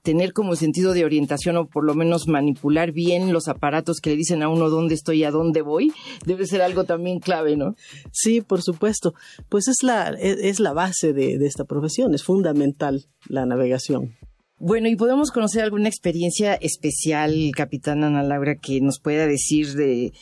tener 0.03 0.33
como 0.33 0.57
sentido 0.57 0.93
de 0.93 1.05
orientación 1.05 1.57
o 1.57 1.69
por 1.69 1.85
lo 1.85 1.95
menos 1.95 2.27
manipular 2.27 2.93
bien 2.93 3.33
los 3.33 3.49
aparatos 3.49 4.01
que 4.01 4.11
le 4.11 4.17
dicen 4.17 4.43
a 4.43 4.49
uno 4.49 4.69
dónde 4.69 4.95
estoy 4.95 5.21
y 5.21 5.25
a 5.25 5.31
dónde 5.31 5.63
voy, 5.63 5.93
debe 6.27 6.47
ser 6.47 6.63
algo 6.63 6.85
también 6.85 7.21
clave, 7.21 7.57
¿no? 7.57 7.77
Sí, 8.13 8.41
por 8.41 8.63
supuesto. 8.63 9.15
Pues 9.49 9.69
es 9.69 9.83
la, 9.83 10.11
es 10.11 10.61
la 10.61 10.73
base 10.73 11.13
de, 11.13 11.39
de 11.39 11.47
esta 11.47 11.65
profesión, 11.65 12.15
es 12.15 12.25
fundamental 12.25 13.07
la 13.29 13.47
navegación. 13.47 14.17
Bueno, 14.65 14.89
y 14.89 14.95
podemos 14.95 15.33
conocer 15.33 15.65
alguna 15.65 15.89
experiencia 15.89 16.55
especial, 16.55 17.51
capitán 17.57 18.05
Ana 18.05 18.23
Laura, 18.23 18.55
que 18.55 18.81
nos 18.81 19.01
pueda 19.01 19.27
decir 19.27 19.75
de, 19.75 20.13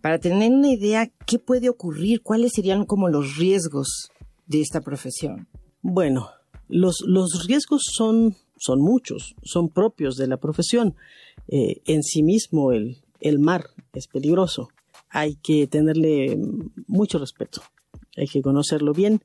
para 0.00 0.18
tener 0.18 0.50
una 0.50 0.68
idea, 0.68 1.12
qué 1.26 1.38
puede 1.38 1.68
ocurrir, 1.68 2.20
cuáles 2.20 2.54
serían 2.54 2.86
como 2.86 3.08
los 3.08 3.36
riesgos 3.36 4.10
de 4.46 4.60
esta 4.60 4.80
profesión. 4.80 5.46
Bueno, 5.80 6.28
los, 6.66 7.04
los 7.06 7.46
riesgos 7.46 7.84
son, 7.94 8.36
son 8.64 8.80
muchos, 8.80 9.34
son 9.42 9.68
propios 9.68 10.16
de 10.16 10.26
la 10.26 10.38
profesión. 10.38 10.94
Eh, 11.48 11.82
en 11.86 12.02
sí 12.02 12.22
mismo 12.22 12.72
el, 12.72 12.98
el 13.20 13.38
mar 13.38 13.66
es 13.92 14.06
peligroso. 14.06 14.68
Hay 15.10 15.36
que 15.36 15.66
tenerle 15.66 16.38
mucho 16.86 17.18
respeto, 17.18 17.62
hay 18.16 18.26
que 18.26 18.42
conocerlo 18.42 18.92
bien, 18.92 19.20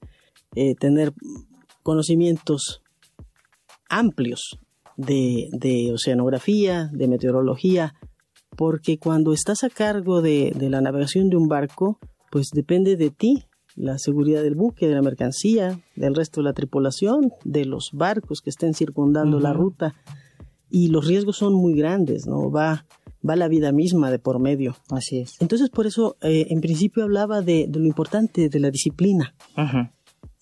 eh, 0.56 0.76
tener 0.76 1.14
conocimientos 1.84 2.82
amplios 3.90 4.60
de, 4.98 5.48
de, 5.52 5.92
oceanografía, 5.94 6.90
de 6.92 7.08
meteorología, 7.08 7.96
porque 8.56 9.00
cuando 9.00 9.34
estás 9.34 9.64
a 9.64 9.70
cargo 9.70 10.22
de, 10.22 10.52
de, 10.56 10.70
la 10.70 10.82
navegación 10.82 11.30
de 11.30 11.38
un 11.38 11.48
barco, 11.48 11.98
pues 12.30 12.50
depende 12.54 12.98
de 12.98 13.10
ti 13.10 13.46
la 13.80 13.98
seguridad 13.98 14.44
del 14.44 14.56
buque, 14.56 14.88
de 14.88 14.96
la 14.96 15.02
mercancía, 15.02 15.80
del 15.96 16.14
resto 16.14 16.42
de 16.42 16.46
la 16.46 16.54
tripulación, 16.54 17.32
de 17.46 17.64
los 17.64 17.92
barcos 17.94 18.42
que 18.42 18.50
estén 18.50 18.74
circundando 18.74 19.40
la 19.40 19.54
ruta. 19.54 19.96
Y 20.70 20.90
los 20.90 21.08
riesgos 21.08 21.38
son 21.38 21.54
muy 21.54 21.74
grandes, 21.76 22.28
¿no? 22.28 22.52
Va, 22.52 22.86
va 23.28 23.36
la 23.38 23.48
vida 23.48 23.72
misma 23.72 24.12
de 24.12 24.20
por 24.20 24.40
medio. 24.40 24.76
Así 24.90 25.20
es. 25.20 25.38
Entonces, 25.40 25.70
por 25.70 25.88
eso, 25.88 26.18
eh, 26.22 26.48
en 26.50 26.60
principio 26.60 27.04
hablaba 27.04 27.42
de, 27.42 27.68
de, 27.70 27.80
lo 27.80 27.86
importante 27.86 28.50
de 28.50 28.60
la 28.60 28.70
disciplina. 28.70 29.34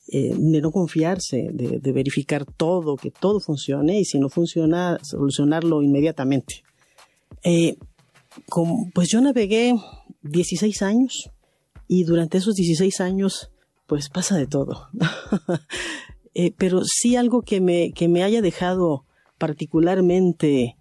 Eh, 0.09 0.33
de 0.35 0.61
no 0.61 0.71
confiarse, 0.71 1.49
de, 1.53 1.79
de, 1.79 1.91
verificar 1.91 2.45
todo, 2.45 2.95
que 2.95 3.11
todo 3.11 3.41
funcione 3.41 3.99
y 3.99 4.05
si 4.05 4.19
no 4.19 4.29
funciona, 4.29 4.97
solucionarlo 5.03 5.83
inmediatamente. 5.83 6.63
Eh, 7.43 7.77
pues 8.93 9.09
yo 9.09 9.21
navegué 9.21 9.75
16 10.23 10.81
años 10.81 11.29
y 11.87 12.03
durante 12.03 12.37
esos 12.37 12.55
16 12.55 13.01
años, 13.01 13.51
pues 13.85 14.09
pasa 14.09 14.37
de 14.37 14.47
todo. 14.47 14.87
eh, 16.33 16.53
pero 16.57 16.81
sí 16.83 17.15
algo 17.15 17.41
que 17.41 17.61
me, 17.61 17.91
que 17.93 18.07
me 18.07 18.23
haya 18.23 18.41
dejado 18.41 19.05
particularmente 19.37 20.77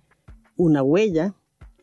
una 0.56 0.82
huella 0.82 1.34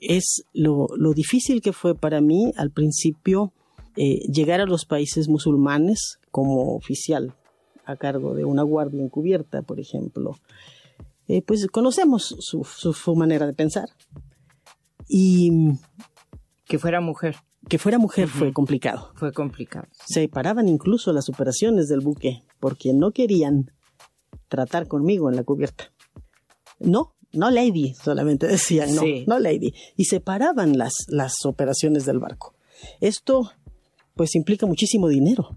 es 0.02 0.44
lo, 0.54 0.88
lo 0.98 1.14
difícil 1.14 1.62
que 1.62 1.72
fue 1.72 1.96
para 1.96 2.20
mí 2.20 2.52
al 2.58 2.72
principio 2.72 3.54
eh, 3.96 4.20
llegar 4.28 4.60
a 4.60 4.66
los 4.66 4.86
países 4.86 5.30
musulmanes 5.30 6.20
como 6.32 6.76
oficial 6.76 7.36
a 7.86 7.96
cargo 7.96 8.34
de 8.34 8.44
una 8.44 8.64
guardia 8.64 9.04
encubierta, 9.04 9.62
por 9.62 9.80
ejemplo. 9.80 10.38
Eh, 11.28 11.42
pues 11.42 11.68
conocemos 11.68 12.36
su, 12.40 12.64
su, 12.64 12.94
su 12.94 13.16
manera 13.16 13.46
de 13.46 13.54
pensar. 13.54 13.90
Y 15.08 15.52
que 16.66 16.80
fuera 16.80 17.02
mujer 17.02 17.36
que 17.70 17.78
fuera 17.78 17.98
mujer 17.98 18.26
uh 18.26 18.30
-huh. 18.30 18.40
fue 18.40 18.54
complicado. 18.54 19.12
Fue 19.16 19.32
complicado. 19.32 19.88
Se 20.06 20.28
paraban 20.28 20.68
incluso 20.68 21.14
las 21.14 21.30
operaciones 21.30 21.88
del 21.88 22.02
buque 22.02 22.44
porque 22.60 22.94
no 22.94 23.12
querían 23.12 23.72
tratar 24.48 24.88
conmigo 24.88 25.30
en 25.30 25.36
la 25.36 25.44
cubierta. 25.44 25.92
No, 26.80 27.16
no 27.32 27.50
lady, 27.50 27.94
solamente 27.94 28.48
decían, 28.48 28.94
no, 28.96 29.02
sí. 29.02 29.26
no 29.28 29.40
lady. 29.40 29.74
Y 29.96 30.06
se 30.06 30.20
paraban 30.20 30.78
las, 30.78 30.94
las 31.08 31.46
operaciones 31.46 32.06
del 32.06 32.20
barco. 32.20 32.54
Esto 33.00 33.52
pues 34.16 34.36
implica 34.36 34.66
muchísimo 34.66 35.08
dinero. 35.08 35.56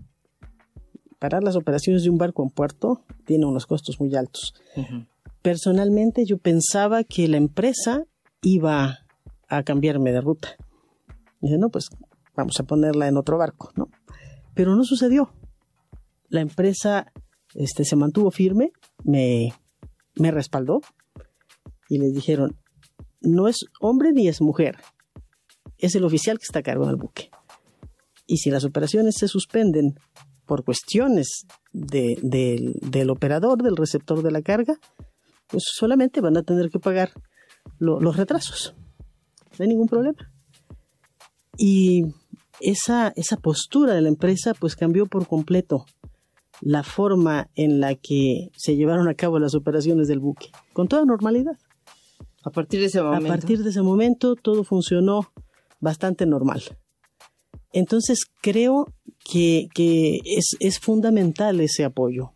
Parar 1.18 1.42
las 1.42 1.56
operaciones 1.56 2.04
de 2.04 2.10
un 2.10 2.18
barco 2.18 2.42
en 2.42 2.50
puerto 2.50 3.02
tiene 3.24 3.46
unos 3.46 3.66
costos 3.66 4.00
muy 4.00 4.14
altos. 4.14 4.54
Uh 4.76 4.80
-huh. 4.82 5.06
Personalmente 5.42 6.24
yo 6.24 6.38
pensaba 6.38 7.04
que 7.04 7.28
la 7.28 7.36
empresa 7.36 8.04
iba 8.42 9.00
a 9.48 9.62
cambiarme 9.62 10.12
de 10.12 10.20
ruta 10.20 10.56
Dice, 11.40 11.58
no, 11.58 11.68
pues 11.68 11.88
vamos 12.34 12.58
a 12.60 12.64
ponerla 12.64 13.08
en 13.08 13.16
otro 13.16 13.38
barco, 13.38 13.70
¿no? 13.76 13.88
Pero 14.54 14.74
no 14.74 14.84
sucedió. 14.84 15.32
La 16.28 16.40
empresa 16.40 17.12
este, 17.54 17.84
se 17.84 17.96
mantuvo 17.96 18.30
firme, 18.30 18.72
me, 19.04 19.52
me 20.16 20.30
respaldó 20.30 20.80
y 21.88 21.98
les 21.98 22.12
dijeron, 22.12 22.56
no 23.20 23.48
es 23.48 23.66
hombre 23.80 24.12
ni 24.12 24.28
es 24.28 24.40
mujer, 24.40 24.76
es 25.78 25.94
el 25.94 26.04
oficial 26.04 26.38
que 26.38 26.44
está 26.44 26.60
a 26.60 26.62
cargo 26.62 26.86
del 26.86 26.96
buque. 26.96 27.30
Y 28.26 28.38
si 28.38 28.50
las 28.50 28.64
operaciones 28.64 29.16
se 29.18 29.28
suspenden 29.28 29.94
por 30.46 30.64
cuestiones 30.64 31.46
de, 31.72 32.18
de, 32.22 32.72
del 32.82 33.10
operador, 33.10 33.62
del 33.62 33.76
receptor 33.76 34.22
de 34.22 34.30
la 34.30 34.42
carga, 34.42 34.74
pues 35.48 35.64
solamente 35.66 36.20
van 36.20 36.36
a 36.36 36.42
tener 36.42 36.70
que 36.70 36.78
pagar 36.78 37.10
lo, 37.78 38.00
los 38.00 38.16
retrasos. 38.16 38.74
No 39.58 39.62
hay 39.62 39.68
ningún 39.68 39.88
problema. 39.88 40.32
Y 41.56 42.04
esa, 42.60 43.12
esa 43.16 43.36
postura 43.36 43.94
de 43.94 44.02
la 44.02 44.08
empresa 44.08 44.54
pues 44.54 44.76
cambió 44.76 45.06
por 45.06 45.26
completo 45.26 45.86
la 46.60 46.82
forma 46.82 47.50
en 47.54 47.80
la 47.80 47.94
que 47.94 48.50
se 48.56 48.76
llevaron 48.76 49.08
a 49.08 49.14
cabo 49.14 49.38
las 49.38 49.54
operaciones 49.54 50.08
del 50.08 50.20
buque, 50.20 50.50
con 50.72 50.88
toda 50.88 51.04
normalidad. 51.04 51.58
A 52.44 52.50
partir 52.50 52.80
de 52.80 52.86
ese 52.86 53.02
momento. 53.02 53.26
A 53.26 53.28
partir 53.28 53.62
de 53.62 53.70
ese 53.70 53.82
momento 53.82 54.36
todo 54.36 54.64
funcionó 54.64 55.32
bastante 55.80 56.26
normal. 56.26 56.62
Entonces 57.72 58.24
creo 58.40 58.86
que, 59.30 59.68
que 59.74 60.20
es, 60.24 60.56
es 60.60 60.78
fundamental 60.78 61.60
ese 61.60 61.84
apoyo, 61.84 62.32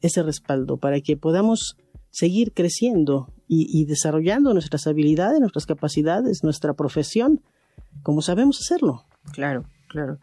ese 0.00 0.22
respaldo, 0.22 0.76
para 0.76 1.00
que 1.00 1.16
podamos 1.16 1.76
seguir 2.10 2.52
creciendo 2.52 3.32
y, 3.48 3.66
y 3.70 3.86
desarrollando 3.86 4.52
nuestras 4.52 4.86
habilidades, 4.86 5.40
nuestras 5.40 5.66
capacidades, 5.66 6.42
nuestra 6.42 6.74
profesión 6.74 7.40
como 8.02 8.22
sabemos 8.22 8.60
hacerlo. 8.60 9.04
Claro, 9.32 9.64
claro. 9.88 10.18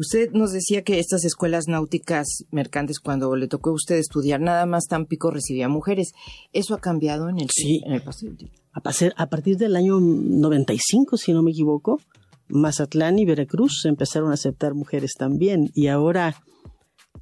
Usted 0.00 0.30
nos 0.32 0.50
decía 0.52 0.82
que 0.82 0.98
estas 0.98 1.26
escuelas 1.26 1.68
náuticas 1.68 2.46
mercantes, 2.50 3.00
cuando 3.00 3.36
le 3.36 3.48
tocó 3.48 3.68
a 3.68 3.74
usted 3.74 3.96
estudiar, 3.96 4.40
nada 4.40 4.64
más 4.64 4.86
Tampico 4.86 5.30
recibía 5.30 5.68
mujeres. 5.68 6.12
¿Eso 6.54 6.74
ha 6.74 6.80
cambiado 6.80 7.28
en 7.28 7.38
el, 7.38 7.50
sí. 7.50 7.82
en 7.84 7.92
el 7.92 8.02
paso 8.02 8.24
del 8.24 8.38
tiempo? 8.38 8.56
A, 8.72 8.80
pasar, 8.80 9.12
a 9.18 9.26
partir 9.26 9.58
del 9.58 9.76
año 9.76 10.00
95, 10.00 11.18
si 11.18 11.34
no 11.34 11.42
me 11.42 11.50
equivoco, 11.50 12.00
Mazatlán 12.48 13.18
y 13.18 13.26
Veracruz 13.26 13.84
empezaron 13.84 14.30
a 14.30 14.34
aceptar 14.34 14.72
mujeres 14.72 15.12
también. 15.18 15.70
Y 15.74 15.88
ahora, 15.88 16.34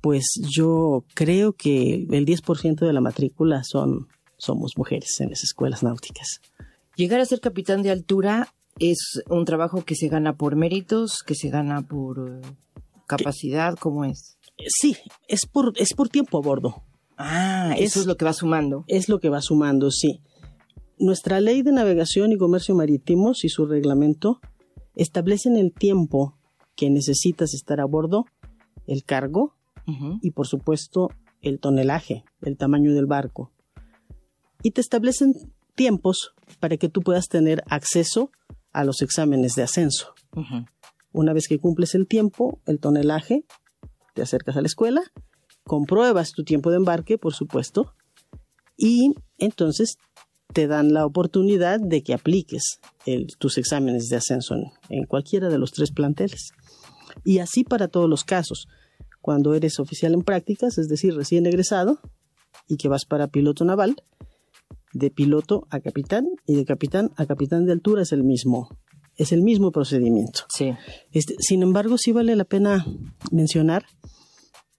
pues 0.01 0.27
yo 0.49 1.05
creo 1.15 1.55
que 1.55 2.07
el 2.09 2.27
10% 2.27 2.87
de 2.87 2.93
la 2.93 3.01
matrícula 3.01 3.65
son, 3.65 4.07
somos 4.37 4.75
mujeres 4.77 5.19
en 5.19 5.31
las 5.31 5.43
escuelas 5.43 5.83
náuticas. 5.83 6.41
Llegar 6.95 7.19
a 7.19 7.25
ser 7.25 7.41
capitán 7.41 7.83
de 7.83 7.91
altura 7.91 8.55
es 8.81 9.23
un 9.29 9.45
trabajo 9.45 9.85
que 9.85 9.95
se 9.95 10.09
gana 10.09 10.37
por 10.37 10.57
méritos, 10.57 11.23
que 11.27 11.35
se 11.35 11.49
gana 11.49 11.83
por 11.83 12.19
uh, 12.19 12.41
capacidad, 13.07 13.77
¿cómo 13.77 14.05
es? 14.05 14.39
Sí, 14.67 14.97
es 15.29 15.47
por, 15.47 15.73
es 15.77 15.95
por 15.95 16.09
tiempo 16.09 16.39
a 16.39 16.43
bordo. 16.43 16.83
Ah, 17.17 17.75
eso 17.77 17.85
es, 17.85 17.97
es, 17.97 18.07
lo 18.07 18.17
que 18.17 18.25
va 18.25 18.33
sumando. 18.33 18.85
Es 18.87 19.09
lo 19.09 19.19
que 19.19 19.29
va 19.29 19.41
sumando, 19.41 19.91
sí. 19.91 20.21
Nuestra 20.99 21.41
ley 21.41 21.63
de 21.63 21.73
navegación 21.73 22.33
y 22.33 22.37
comercio 22.37 22.75
marítimos 22.75 23.45
y 23.45 23.49
su 23.49 23.67
reglamento 23.67 24.41
establecen 24.95 25.57
el 25.57 25.73
tiempo 25.73 26.37
que 26.75 26.91
necesitas 26.91 27.55
estar 27.55 27.81
a 27.81 27.85
bordo, 27.87 28.25
el 28.87 29.05
cargo 29.05 29.55
uh 29.87 29.93
-huh. 29.93 30.19
y 30.23 30.33
por 30.33 30.47
supuesto 30.47 31.11
el 31.41 31.61
tonelaje, 31.61 32.25
el 32.43 32.57
tamaño 32.57 32.95
del 32.95 33.07
barco. 33.07 33.53
Y 34.63 34.73
te 34.73 34.81
establecen 34.81 35.35
tiempos 35.75 36.33
para 36.59 36.77
que 36.77 36.89
tú 36.89 37.03
puedas 37.03 37.29
tener 37.29 37.63
acceso 37.69 38.31
a 38.73 38.85
los 38.85 39.03
exámenes 39.03 39.55
de 39.55 39.63
ascenso. 39.63 40.15
Uh 40.35 40.41
-huh. 40.41 40.67
Una 41.13 41.33
vez 41.33 41.49
que 41.49 41.59
cumples 41.59 41.95
el 41.95 42.07
tiempo, 42.07 42.61
el 42.67 42.79
tonelaje, 42.81 43.45
te 44.15 44.23
acercas 44.23 44.57
a 44.57 44.61
la 44.61 44.67
escuela, 44.67 45.03
compruebas 45.65 46.33
tu 46.33 46.45
tiempo 46.45 46.71
de 46.71 46.77
embarque, 46.77 47.19
por 47.19 47.35
supuesto, 47.35 47.95
y 48.77 49.15
entonces 49.39 49.97
te 50.53 50.67
dan 50.67 50.93
la 50.93 51.05
oportunidad 51.05 51.79
de 51.81 52.03
que 52.03 52.15
apliques 52.15 52.81
el, 53.07 53.27
tus 53.39 53.59
exámenes 53.59 54.09
de 54.09 54.17
ascenso 54.17 54.55
en, 54.55 54.65
en, 54.89 55.05
cualquiera 55.05 55.49
de 55.49 55.59
los 55.59 55.73
tres 55.73 55.91
planteles. 55.91 56.53
Y 57.25 57.39
así 57.39 57.65
para 57.65 57.89
todos 57.89 58.09
los 58.09 58.25
casos. 58.25 58.67
Cuando 59.21 59.55
eres 59.55 59.79
oficial 59.79 60.15
en 60.15 60.23
prácticas, 60.23 60.79
es 60.79 60.89
decir, 60.89 61.15
recién 61.15 61.47
egresado, 61.47 62.01
y 62.67 62.77
que 62.77 62.89
vas 62.89 63.05
para 63.05 63.29
piloto 63.29 63.65
naval, 63.65 64.03
de 64.99 65.11
piloto 65.11 65.67
a 65.71 65.81
capitán 65.81 66.27
y 66.47 66.55
de 66.57 66.65
capitán 66.65 67.11
a 67.17 67.27
capitán 67.27 67.65
de 67.67 67.73
altura 67.73 68.03
es 68.03 68.13
el 68.13 68.23
mismo. 68.25 68.69
Es 69.17 69.33
el 69.33 69.43
mismo 69.43 69.73
procedimiento. 69.73 70.43
Sí. 70.49 70.75
Este, 71.13 71.35
sin 71.41 71.63
embargo, 71.63 71.99
sí 71.99 72.13
vale 72.13 72.37
la 72.37 72.45
pena 72.45 72.87
mencionar 73.33 73.85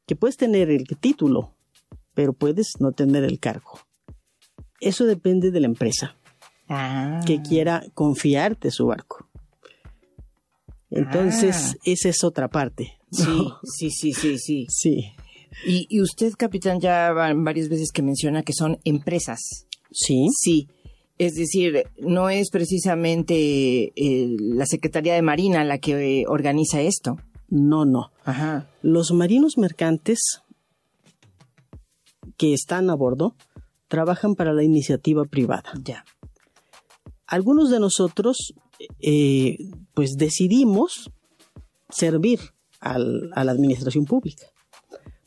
que 0.05 0.15
puedes 0.15 0.37
tener 0.37 0.69
el 0.69 0.85
título, 0.99 1.55
pero 2.13 2.33
puedes 2.33 2.73
no 2.79 2.91
tener 2.93 3.23
el 3.23 3.39
cargo. 3.39 3.79
Eso 4.79 5.05
depende 5.05 5.51
de 5.51 5.59
la 5.59 5.67
empresa 5.67 6.15
Ah. 6.69 7.19
que 7.25 7.41
quiera 7.41 7.83
confiarte 7.93 8.71
su 8.71 8.85
barco. 8.87 9.27
Entonces, 10.89 11.73
Ah. 11.75 11.77
esa 11.85 12.09
es 12.09 12.23
otra 12.23 12.47
parte. 12.47 12.97
Sí, 13.11 13.23
sí, 13.63 13.91
sí, 13.91 14.13
sí, 14.13 14.37
sí. 14.37 14.65
Sí, 14.69 15.05
Y, 15.65 15.87
y 15.89 16.01
usted, 16.01 16.33
capitán, 16.37 16.79
ya 16.79 17.11
van 17.11 17.43
varias 17.43 17.69
veces 17.69 17.91
que 17.91 18.01
menciona 18.03 18.43
que 18.43 18.53
son 18.53 18.77
empresas. 18.85 19.65
Sí, 19.91 20.27
Sí. 20.41 20.67
Es 21.17 21.33
decir, 21.35 21.83
no 21.99 22.29
es 22.29 22.49
precisamente 22.49 23.91
eh, 23.95 24.35
la 24.39 24.65
Secretaría 24.65 25.15
de 25.15 25.21
Marina 25.21 25.65
la 25.65 25.77
que 25.77 26.21
eh, 26.21 26.25
organiza 26.29 26.79
esto. 26.81 27.17
no, 27.49 27.83
no. 27.83 28.11
Ajá. 28.23 28.69
Los 28.81 29.11
marinos 29.11 29.57
mercantes 29.57 30.19
que 32.37 32.53
están 32.53 32.89
a 32.89 32.95
bordo 32.95 33.35
trabajan 33.89 34.35
para 34.35 34.53
la 34.53 34.63
iniciativa 34.63 35.25
privada. 35.25 35.73
Ya. 35.83 36.05
Algunos 37.27 37.69
de 37.69 37.79
nosotros, 37.79 38.53
eh, 39.01 39.57
pues 39.93 40.15
decidimos 40.15 41.11
servir 41.89 42.39
al- 42.79 43.29
a 43.35 43.43
la 43.43 43.51
administración 43.51 44.05
pública. 44.05 44.45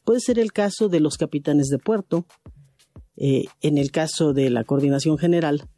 Puede 0.05 0.21
ser 0.21 0.39
el 0.39 0.53
caso 0.53 0.89
de 0.89 1.01
los 1.01 1.17
capitanes 1.19 1.69
de 1.69 1.79
puerto. 1.79 2.25
Eh, 3.25 3.45
en 3.61 3.79
el 3.79 3.93
caso 3.93 4.33
de 4.33 4.51
la 4.51 4.65
coordinación 4.65 5.17
general, 5.17 5.69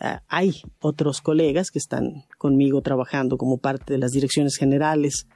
ah, 0.00 0.24
hay 0.26 0.56
otros 0.80 1.20
colegas 1.20 1.70
que 1.70 1.78
están 1.78 2.24
conmigo 2.36 2.82
trabajando 2.82 3.38
como 3.38 3.58
parte 3.58 3.92
de 3.92 4.00
las 4.00 4.10
direcciones 4.10 4.56
generales. 4.56 5.28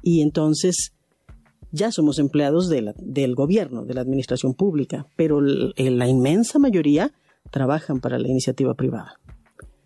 Y 0.00 0.22
entonces 0.22 0.92
ya 1.72 1.90
somos 1.90 2.20
empleados 2.20 2.68
del 2.68 3.34
gobierno, 3.34 3.84
de 3.84 3.94
la 3.94 4.02
administración 4.02 4.54
pública, 4.54 5.08
pero 5.16 5.40
en 5.40 5.98
la 5.98 6.06
inmensa 6.06 6.60
mayoría 6.60 7.12
trabajan 7.50 7.98
para 7.98 8.16
la 8.20 8.28
iniciativa 8.28 8.74
privada. 8.74 9.18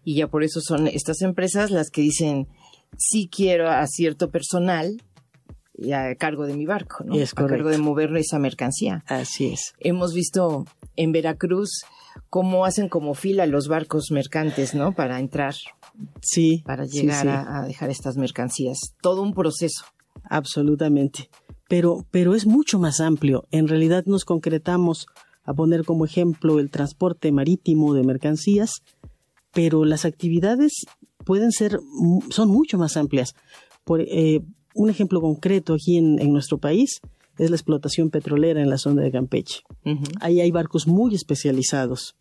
Y 0.05 0.17
ya 0.17 0.29
por 0.29 0.45
eso 0.45 0.61
son 0.61 0.87
estas 0.87 1.23
empresas 1.23 1.71
las 1.71 1.89
que 1.89 2.03
dicen, 2.03 2.47
sí 2.99 3.27
quiero 3.35 3.71
a 3.71 3.87
cierto 3.87 4.31
personal 4.31 5.01
y 5.75 5.93
a 5.93 6.14
cargo 6.17 6.47
de 6.47 6.55
mi 6.55 6.67
barco, 6.67 7.02
¿no? 7.05 7.14
Es 7.14 7.33
a 7.33 7.47
cargo 7.47 7.71
de 7.71 7.79
mover 7.79 8.14
esa 8.17 8.38
mercancía. 8.38 9.02
Así 9.07 9.47
es. 9.52 9.73
Hemos 9.79 10.12
visto 10.14 10.64
en 10.97 11.12
Veracruz 11.12 11.85
cómo 12.29 12.64
hacen 12.67 12.88
como 12.88 13.14
fila 13.14 13.47
los 13.47 13.69
barcos 13.69 14.11
mercantes, 14.11 14.75
¿no? 14.75 14.93
Para 14.93 15.19
entrar, 15.19 15.55
Sí. 16.21 16.62
para 16.67 16.85
llegar 16.85 17.23
sí, 17.23 17.29
A, 17.29 17.59
a 17.59 17.67
dejar 17.67 17.91
estas 17.91 18.17
mercancías. 18.17 18.79
Todo 19.00 19.23
un 19.23 19.33
proceso. 19.35 19.85
absolutamente. 20.29 21.29
Pero, 21.69 22.05
pero 22.11 22.35
es 22.35 22.47
mucho 22.47 22.79
más 22.79 23.00
amplio. 23.00 23.47
En 23.50 23.67
realidad 23.69 24.05
nos 24.07 24.25
concretamos 24.25 25.07
a 25.45 25.55
poner 25.55 25.85
como 25.85 26.05
ejemplo 26.05 26.59
el 26.61 26.71
transporte 26.71 27.33
marítimo 27.33 27.95
de 27.95 28.02
mercancías, 28.05 28.83
pero 29.52 29.85
las 29.85 30.05
actividades 30.05 30.85
pueden 31.25 31.50
ser, 31.50 31.79
son 32.31 32.49
mucho 32.50 32.76
más 32.79 32.97
amplias. 32.97 33.35
Por, 33.85 34.02
eh, 34.02 34.41
un 34.75 34.91
ejemplo 34.91 35.21
concreto 35.21 35.75
aquí 35.75 35.97
en, 35.99 36.19
en 36.21 36.33
nuestro 36.33 36.59
país 36.59 37.00
es 37.38 37.50
la 37.50 37.57
explotación 37.57 38.11
petrolera 38.11 38.61
en 38.61 38.71
la 38.71 38.79
zona 38.79 39.02
de 39.02 39.11
Campeche. 39.11 39.61
Ujú. 39.85 40.05
Ahí 40.21 40.41
hay 40.41 40.50
barcos 40.50 40.87
muy 40.87 41.14
especializados 41.14 42.14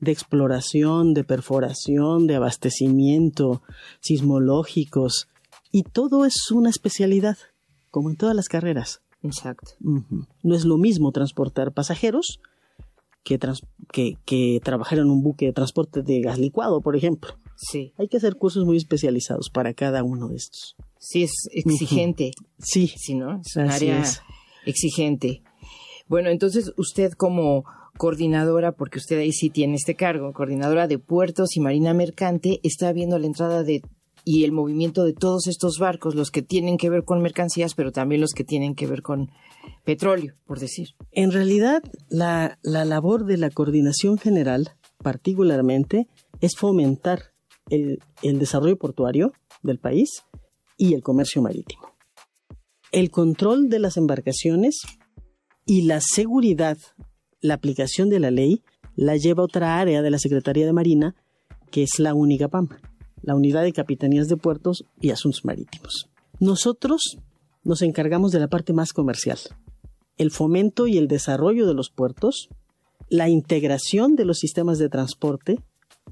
de 0.00 0.10
exploración, 0.12 1.14
de 1.14 1.24
perforación, 1.24 2.26
de 2.26 2.34
abastecimiento, 2.34 3.62
sismológicos, 4.00 5.28
y 5.70 5.82
todo 5.82 6.24
es 6.24 6.50
una 6.50 6.70
especialidad, 6.70 7.36
como 7.90 8.10
en 8.10 8.16
todas 8.16 8.34
las 8.36 8.48
carreras. 8.48 9.00
Exacto. 9.22 9.72
No 10.42 10.54
es 10.54 10.64
lo 10.64 10.76
mismo 10.76 11.10
transportar 11.12 11.72
pasajeros 11.72 12.40
que, 13.22 13.38
trans- 13.38 13.64
que, 13.90 14.18
que 14.26 14.60
trabajar 14.62 14.98
en 14.98 15.06
un 15.10 15.22
buque 15.22 15.46
de 15.46 15.52
transporte 15.52 16.02
de 16.02 16.20
gas 16.20 16.38
licuado, 16.38 16.80
por 16.80 16.96
ejemplo. 16.96 17.34
Sí. 17.56 17.92
Hay 17.98 18.08
que 18.08 18.16
hacer 18.16 18.36
cursos 18.36 18.64
muy 18.64 18.76
especializados 18.76 19.50
para 19.50 19.74
cada 19.74 20.02
uno 20.02 20.28
de 20.28 20.36
estos. 20.36 20.76
Sí, 20.98 21.22
es 21.22 21.48
exigente. 21.52 22.32
Sí, 22.58 22.88
Sí, 22.96 23.14
¿no? 23.14 23.40
Es 23.40 23.56
un 23.56 23.70
área 23.70 24.00
es. 24.02 24.20
exigente. 24.66 25.42
Bueno, 26.08 26.30
entonces 26.30 26.72
usted 26.76 27.12
como 27.12 27.64
coordinadora, 27.96 28.72
porque 28.72 28.98
usted 28.98 29.18
ahí 29.18 29.32
sí 29.32 29.50
tiene 29.50 29.76
este 29.76 29.94
cargo, 29.94 30.32
coordinadora 30.32 30.88
de 30.88 30.98
puertos 30.98 31.56
y 31.56 31.60
marina 31.60 31.94
mercante, 31.94 32.60
está 32.62 32.92
viendo 32.92 33.18
la 33.18 33.26
entrada 33.26 33.62
de 33.62 33.82
y 34.26 34.44
el 34.44 34.52
movimiento 34.52 35.04
de 35.04 35.12
todos 35.12 35.46
estos 35.48 35.78
barcos, 35.78 36.14
los 36.14 36.30
que 36.30 36.40
tienen 36.40 36.78
que 36.78 36.88
ver 36.88 37.04
con 37.04 37.20
mercancías, 37.20 37.74
pero 37.74 37.92
también 37.92 38.22
los 38.22 38.32
que 38.32 38.42
tienen 38.42 38.74
que 38.74 38.86
ver 38.86 39.02
con 39.02 39.30
petróleo, 39.84 40.34
por 40.46 40.60
decir. 40.60 40.94
En 41.12 41.30
realidad, 41.30 41.82
la, 42.08 42.58
la 42.62 42.86
labor 42.86 43.26
de 43.26 43.36
la 43.36 43.50
coordinación 43.50 44.16
general, 44.16 44.70
particularmente, 45.02 46.08
es 46.40 46.56
fomentar 46.56 47.33
el, 47.70 48.00
desarrollo 48.22 48.76
portuario 48.76 49.32
del 49.62 49.78
país 49.78 50.24
y 50.76 50.94
el 50.94 51.02
comercio 51.02 51.42
marítimo. 51.42 51.88
El 52.92 53.10
control 53.10 53.68
de 53.68 53.78
las 53.78 53.96
embarcaciones 53.96 54.82
y 55.66 55.82
la 55.82 56.00
seguridad, 56.00 56.78
la 57.40 57.54
aplicación 57.54 58.08
de 58.08 58.20
la 58.20 58.30
ley, 58.30 58.62
la 58.96 59.16
lleva 59.16 59.42
otra 59.42 59.80
área 59.80 60.02
de 60.02 60.10
la 60.10 60.18
Secretaría 60.18 60.66
de 60.66 60.72
Marina, 60.72 61.16
que 61.70 61.82
es 61.82 61.98
la 61.98 62.14
UNICAPAM, 62.14 62.68
la 63.22 63.34
Unidad 63.34 63.62
de 63.62 63.72
Capitanías 63.72 64.28
de 64.28 64.36
Puertos 64.36 64.84
y 65.00 65.10
Asuntos 65.10 65.44
Marítimos. 65.44 66.10
Nosotros 66.38 67.18
nos 67.64 67.82
encargamos 67.82 68.30
de 68.30 68.40
la 68.40 68.48
parte 68.48 68.72
más 68.72 68.92
comercial, 68.92 69.38
el 70.16 70.30
fomento 70.30 70.86
y 70.86 70.98
el 70.98 71.08
desarrollo 71.08 71.66
de 71.66 71.74
los 71.74 71.90
puertos, 71.90 72.48
la 73.08 73.28
integración 73.28 74.14
de 74.14 74.24
los 74.24 74.38
sistemas 74.38 74.78
de 74.78 74.88
transporte 74.88 75.58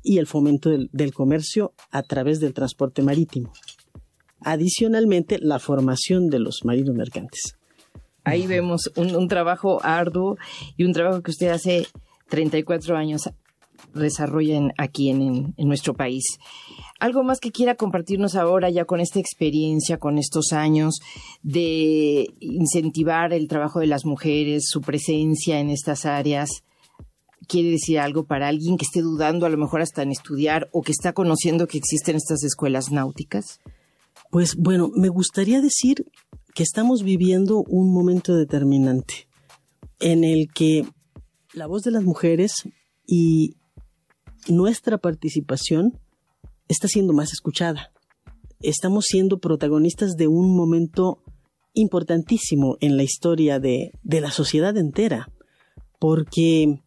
y 0.02 0.18
el 0.18 0.26
fomento 0.26 0.68
del, 0.70 0.88
del 0.92 1.12
comercio 1.14 1.72
a 1.90 2.02
través 2.02 2.40
del 2.40 2.54
transporte 2.54 3.02
marítimo. 3.02 3.52
Adicionalmente, 4.40 5.38
la 5.40 5.58
formación 5.58 6.28
de 6.28 6.40
los 6.40 6.64
marinos 6.64 6.94
mercantes. 6.96 7.56
Ahí 8.24 8.46
vemos 8.46 8.90
un, 8.96 9.14
un 9.14 9.28
trabajo 9.28 9.80
arduo 9.84 10.36
y 10.76 10.84
un 10.84 10.92
trabajo 10.92 11.22
que 11.22 11.30
usted 11.30 11.48
hace 11.48 11.86
34 12.28 12.96
años 12.96 13.30
desarrolla 13.94 14.56
en- 14.56 14.72
aquí 14.78 15.10
en, 15.10 15.22
en- 15.22 15.54
en 15.56 15.68
nuestro 15.68 15.94
país. 15.94 16.24
Algo 17.00 17.24
más 17.24 17.40
que 17.40 17.50
quiera 17.50 17.74
compartirnos 17.74 18.36
ahora 18.36 18.70
ya 18.70 18.84
con 18.84 19.00
esta 19.00 19.18
experiencia, 19.18 19.98
con 19.98 20.18
estos 20.18 20.52
años 20.52 21.00
de 21.42 22.28
incentivar 22.40 23.32
el 23.32 23.48
trabajo 23.48 23.80
de 23.80 23.88
las 23.88 24.04
mujeres, 24.04 24.64
su 24.68 24.80
presencia 24.80 25.58
en 25.58 25.70
estas 25.70 26.06
áreas. 26.06 26.62
¿Quiere 27.52 27.68
decir 27.68 27.98
algo 27.98 28.24
para 28.24 28.48
alguien 28.48 28.78
que 28.78 28.86
esté 28.86 29.02
dudando 29.02 29.44
a 29.44 29.50
lo 29.50 29.58
mejor 29.58 29.82
hasta 29.82 30.00
en 30.00 30.10
estudiar 30.10 30.70
o 30.72 30.80
que 30.80 30.90
está 30.90 31.12
conociendo 31.12 31.66
que 31.66 31.76
existen 31.76 32.16
estas 32.16 32.42
escuelas 32.44 32.90
náuticas? 32.90 33.60
Pues 34.30 34.56
bueno, 34.56 34.90
me 34.96 35.10
gustaría 35.10 35.60
decir 35.60 36.06
que 36.54 36.62
estamos 36.62 37.02
viviendo 37.02 37.62
un 37.68 37.92
momento 37.92 38.34
determinante 38.34 39.28
en 40.00 40.24
el 40.24 40.50
que 40.50 40.86
la 41.52 41.66
voz 41.66 41.82
de 41.82 41.90
las 41.90 42.04
mujeres 42.04 42.54
y 43.06 43.58
nuestra 44.48 44.96
participación 44.96 46.00
está 46.68 46.88
siendo 46.88 47.12
más 47.12 47.34
escuchada. 47.34 47.92
Estamos 48.60 49.04
siendo 49.06 49.40
protagonistas 49.40 50.16
de 50.16 50.26
un 50.26 50.56
momento 50.56 51.22
importantísimo 51.74 52.78
en 52.80 52.96
la 52.96 53.02
historia 53.02 53.60
de, 53.60 53.92
de 54.02 54.22
la 54.22 54.30
sociedad 54.30 54.74
entera, 54.78 55.30
porque 55.98 56.80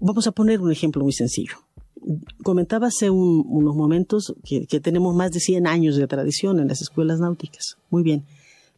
vamos 0.00 0.26
a 0.26 0.32
poner 0.32 0.60
un 0.60 0.72
ejemplo 0.72 1.02
muy 1.02 1.12
sencillo. 1.12 1.54
Comentaba 2.42 2.88
hace 2.88 3.10
un- 3.10 3.44
unos 3.48 3.76
momentos 3.76 4.34
que, 4.44 4.66
que 4.66 4.80
tenemos 4.80 5.14
más 5.14 5.30
de 5.30 5.40
100 5.40 5.66
años 5.66 5.96
de 5.96 6.06
tradición 6.06 6.58
en 6.58 6.68
las 6.68 6.82
escuelas 6.82 7.20
náuticas. 7.20 7.76
Muy 7.90 8.02
bien. 8.02 8.24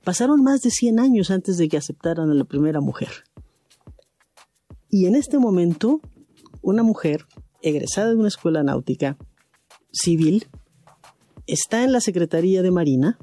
Pasaron 0.04 0.42
más 0.42 0.60
de 0.60 0.70
100 0.70 1.00
años 1.00 1.30
antes 1.30 1.56
de 1.56 1.68
que 1.68 1.76
aceptaran 1.78 2.30
a 2.30 2.34
la 2.34 2.44
primera 2.44 2.80
mujer. 2.80 3.08
Y 4.90 5.06
en 5.06 5.14
este 5.14 5.38
momento, 5.38 6.00
una 6.62 6.82
mujer 6.82 7.24
egresada 7.62 8.10
de 8.10 8.16
una 8.16 8.28
escuela 8.28 8.62
náutica 8.62 9.16
civil 9.92 10.46
está 11.46 11.82
en 11.84 11.92
la 11.92 12.00
Secretaría 12.00 12.62
de 12.62 12.70
Marina 12.70 13.18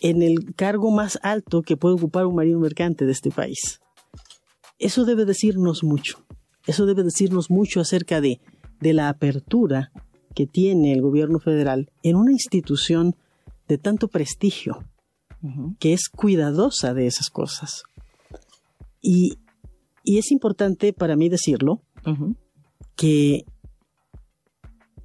en 0.00 0.20
el 0.22 0.54
cargo 0.54 0.90
más 0.90 1.18
alto 1.22 1.62
que 1.62 1.76
puede 1.78 1.94
ocupar 1.94 2.26
un 2.26 2.34
marino 2.34 2.58
mercante 2.60 3.06
de 3.06 3.12
este 3.12 3.30
país. 3.30 3.80
Eso 4.78 5.04
debe 5.04 5.24
decirnos 5.24 5.84
mucho. 5.84 6.24
Eso 6.66 6.86
debe 6.86 7.02
decirnos 7.02 7.50
mucho 7.50 7.80
acerca 7.80 8.20
de, 8.20 8.40
de 8.80 8.92
la 8.92 9.08
apertura 9.08 9.92
que 10.34 10.46
tiene 10.46 10.92
el 10.92 11.02
gobierno 11.02 11.38
federal 11.38 11.90
en 12.02 12.16
una 12.16 12.32
institución 12.32 13.16
de 13.68 13.78
tanto 13.78 14.08
prestigio, 14.08 14.84
que 15.78 15.92
es 15.92 16.08
cuidadosa 16.08 16.94
de 16.94 17.06
esas 17.06 17.30
cosas. 17.30 17.82
Y, 19.00 19.38
y 20.02 20.18
es 20.18 20.32
importante 20.32 20.92
para 20.92 21.16
mí 21.16 21.28
decirlo, 21.28 21.82
que 22.96 23.44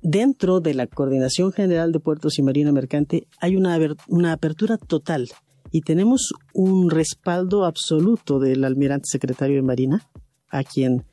dentro 0.02 0.60
de 0.60 0.74
la 0.74 0.88
Coordinación 0.88 1.52
General 1.52 1.92
de 1.92 2.00
Puertos 2.00 2.40
y 2.40 2.42
Marina 2.42 2.72
Mercante 2.72 3.28
hay 3.40 3.56
una, 3.56 3.78
una 4.08 4.34
apertura 4.34 4.78
total 4.78 5.30
y 5.72 5.82
tenemos 5.82 6.34
un 6.54 6.90
respaldo 6.90 7.66
absoluto 7.66 8.40
del 8.40 8.64
almirante 8.64 9.08
secretario 9.08 9.58
de 9.58 9.62
Marina, 9.62 10.10
a 10.50 10.64
quien 10.64 11.06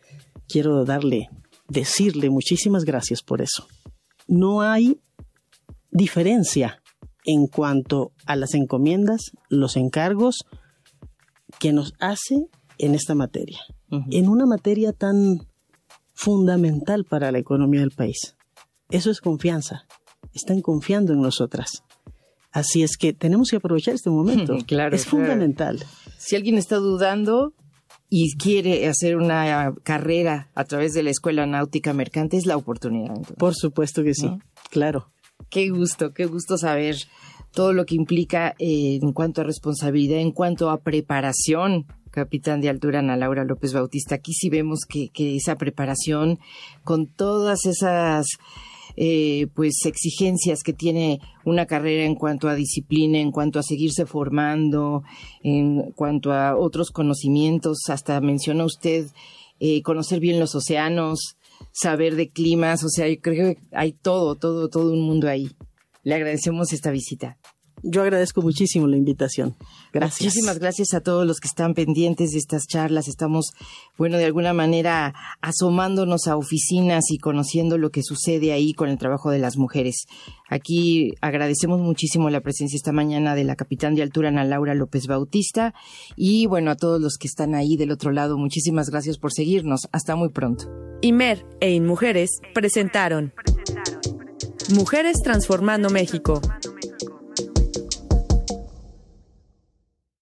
quiero 0.48 0.84
darle, 0.84 1.28
decirle 1.68 2.30
muchísimas 2.30 2.84
gracias 2.84 3.22
por 3.22 3.42
eso. 3.42 3.66
No 4.26 4.62
hay 4.62 4.98
diferencia 5.90 6.82
en 7.24 7.46
cuanto 7.46 8.12
a 8.26 8.36
las 8.36 8.54
encomiendas, 8.54 9.32
los 9.48 9.76
encargos 9.76 10.44
que 11.58 11.72
nos 11.72 11.92
hace 12.00 12.46
en 12.78 12.94
esta 12.94 13.14
materia, 13.14 13.58
en 13.90 14.28
una 14.28 14.46
materia 14.46 14.92
tan 14.92 15.46
fundamental 16.12 17.04
para 17.04 17.32
la 17.32 17.38
economía 17.38 17.80
del 17.80 17.90
país. 17.90 18.36
Eso 18.90 19.10
es 19.10 19.20
confianza. 19.20 19.86
Están 20.32 20.60
confiando 20.60 21.12
en 21.12 21.20
nosotras. 21.20 21.82
Así 22.56 22.82
es 22.82 22.96
que 22.96 23.12
tenemos 23.12 23.50
que 23.50 23.56
aprovechar 23.56 23.94
este 23.94 24.08
momento. 24.08 24.56
claro, 24.66 24.96
es 24.96 25.04
fundamental. 25.04 25.84
Si 26.16 26.36
alguien 26.36 26.56
está 26.56 26.76
dudando 26.76 27.52
y 28.08 28.34
quiere 28.38 28.88
hacer 28.88 29.18
una 29.18 29.74
carrera 29.82 30.48
a 30.54 30.64
través 30.64 30.94
de 30.94 31.02
la 31.02 31.10
Escuela 31.10 31.44
Náutica 31.44 31.92
Mercante, 31.92 32.38
es 32.38 32.46
la 32.46 32.56
oportunidad. 32.56 33.14
Por 33.36 33.54
supuesto 33.54 34.02
que 34.02 34.14
sí, 34.14 34.30
claro. 34.70 35.10
Qué 35.50 35.68
gusto, 35.68 36.14
qué 36.14 36.24
gusto 36.24 36.56
saber 36.56 36.96
todo 37.52 37.74
lo 37.74 37.84
que 37.84 37.94
implica 37.94 38.54
eh, 38.58 39.00
en 39.02 39.12
cuanto 39.12 39.42
a 39.42 39.44
responsabilidad, 39.44 40.18
en 40.18 40.32
cuanto 40.32 40.70
a 40.70 40.80
preparación 40.80 41.84
capitán 42.10 42.62
de 42.62 42.70
altura 42.70 43.00
Ana 43.00 43.18
Laura 43.18 43.44
López 43.44 43.74
Bautista. 43.74 44.14
Aquí 44.14 44.32
sí 44.32 44.48
vemos 44.48 44.86
que, 44.88 45.10
esa 45.36 45.56
preparación 45.56 46.38
con 46.84 47.06
todas 47.06 47.66
esas 47.66 48.24
eh, 48.96 49.46
pues 49.54 49.84
exigencias 49.84 50.62
que 50.62 50.72
tiene 50.72 51.20
una 51.44 51.66
carrera 51.66 52.04
en 52.04 52.14
cuanto 52.14 52.48
a 52.48 52.54
disciplina, 52.54 53.18
en 53.18 53.30
cuanto 53.30 53.58
a 53.58 53.62
seguirse 53.62 54.06
formando, 54.06 55.02
en 55.42 55.92
cuanto 55.92 56.32
a 56.32 56.56
otros 56.56 56.90
conocimientos, 56.90 57.78
hasta 57.88 58.20
menciona 58.20 58.64
usted 58.64 59.06
eh, 59.60 59.82
conocer 59.82 60.20
bien 60.20 60.40
los 60.40 60.54
océanos, 60.54 61.36
saber 61.72 62.16
de 62.16 62.30
climas, 62.30 62.84
o 62.84 62.88
sea, 62.88 63.08
yo 63.08 63.20
creo 63.20 63.54
que 63.54 63.60
hay 63.72 63.92
todo, 63.92 64.34
todo, 64.34 64.68
todo 64.68 64.92
un 64.92 65.02
mundo 65.02 65.28
ahí. 65.28 65.50
Le 66.02 66.14
agradecemos 66.14 66.72
esta 66.72 66.90
visita. 66.90 67.38
Yo 67.82 68.02
agradezco 68.02 68.42
muchísimo 68.42 68.86
la 68.86 68.96
invitación. 68.96 69.54
Gracias. 69.92 70.22
Muchísimas 70.22 70.58
gracias 70.58 70.94
a 70.94 71.00
todos 71.00 71.26
los 71.26 71.40
que 71.40 71.48
están 71.48 71.74
pendientes 71.74 72.30
de 72.30 72.38
estas 72.38 72.66
charlas. 72.66 73.06
Estamos, 73.06 73.52
bueno, 73.98 74.16
de 74.16 74.24
alguna 74.24 74.52
manera 74.52 75.14
asomándonos 75.40 76.26
a 76.26 76.36
oficinas 76.36 77.04
y 77.10 77.18
conociendo 77.18 77.78
lo 77.78 77.90
que 77.90 78.02
sucede 78.02 78.52
ahí 78.52 78.72
con 78.72 78.88
el 78.88 78.98
trabajo 78.98 79.30
de 79.30 79.38
las 79.38 79.56
mujeres. 79.56 80.06
Aquí 80.48 81.14
agradecemos 81.20 81.80
muchísimo 81.80 82.30
la 82.30 82.40
presencia 82.40 82.76
esta 82.76 82.92
mañana 82.92 83.34
de 83.34 83.44
la 83.44 83.56
capitán 83.56 83.94
de 83.94 84.02
altura 84.02 84.28
Ana 84.28 84.44
Laura 84.44 84.74
López 84.74 85.06
Bautista 85.06 85.74
y 86.16 86.46
bueno, 86.46 86.70
a 86.70 86.76
todos 86.76 87.00
los 87.00 87.18
que 87.18 87.28
están 87.28 87.54
ahí 87.54 87.76
del 87.76 87.92
otro 87.92 88.10
lado, 88.10 88.38
muchísimas 88.38 88.90
gracias 88.90 89.18
por 89.18 89.32
seguirnos. 89.32 89.88
Hasta 89.92 90.16
muy 90.16 90.30
pronto. 90.30 90.64
Imer 91.02 91.44
e 91.60 91.72
Inmujeres 91.72 92.30
presentaron 92.54 93.34
Mujeres 94.74 95.18
Transformando 95.22 95.90
México 95.90 96.40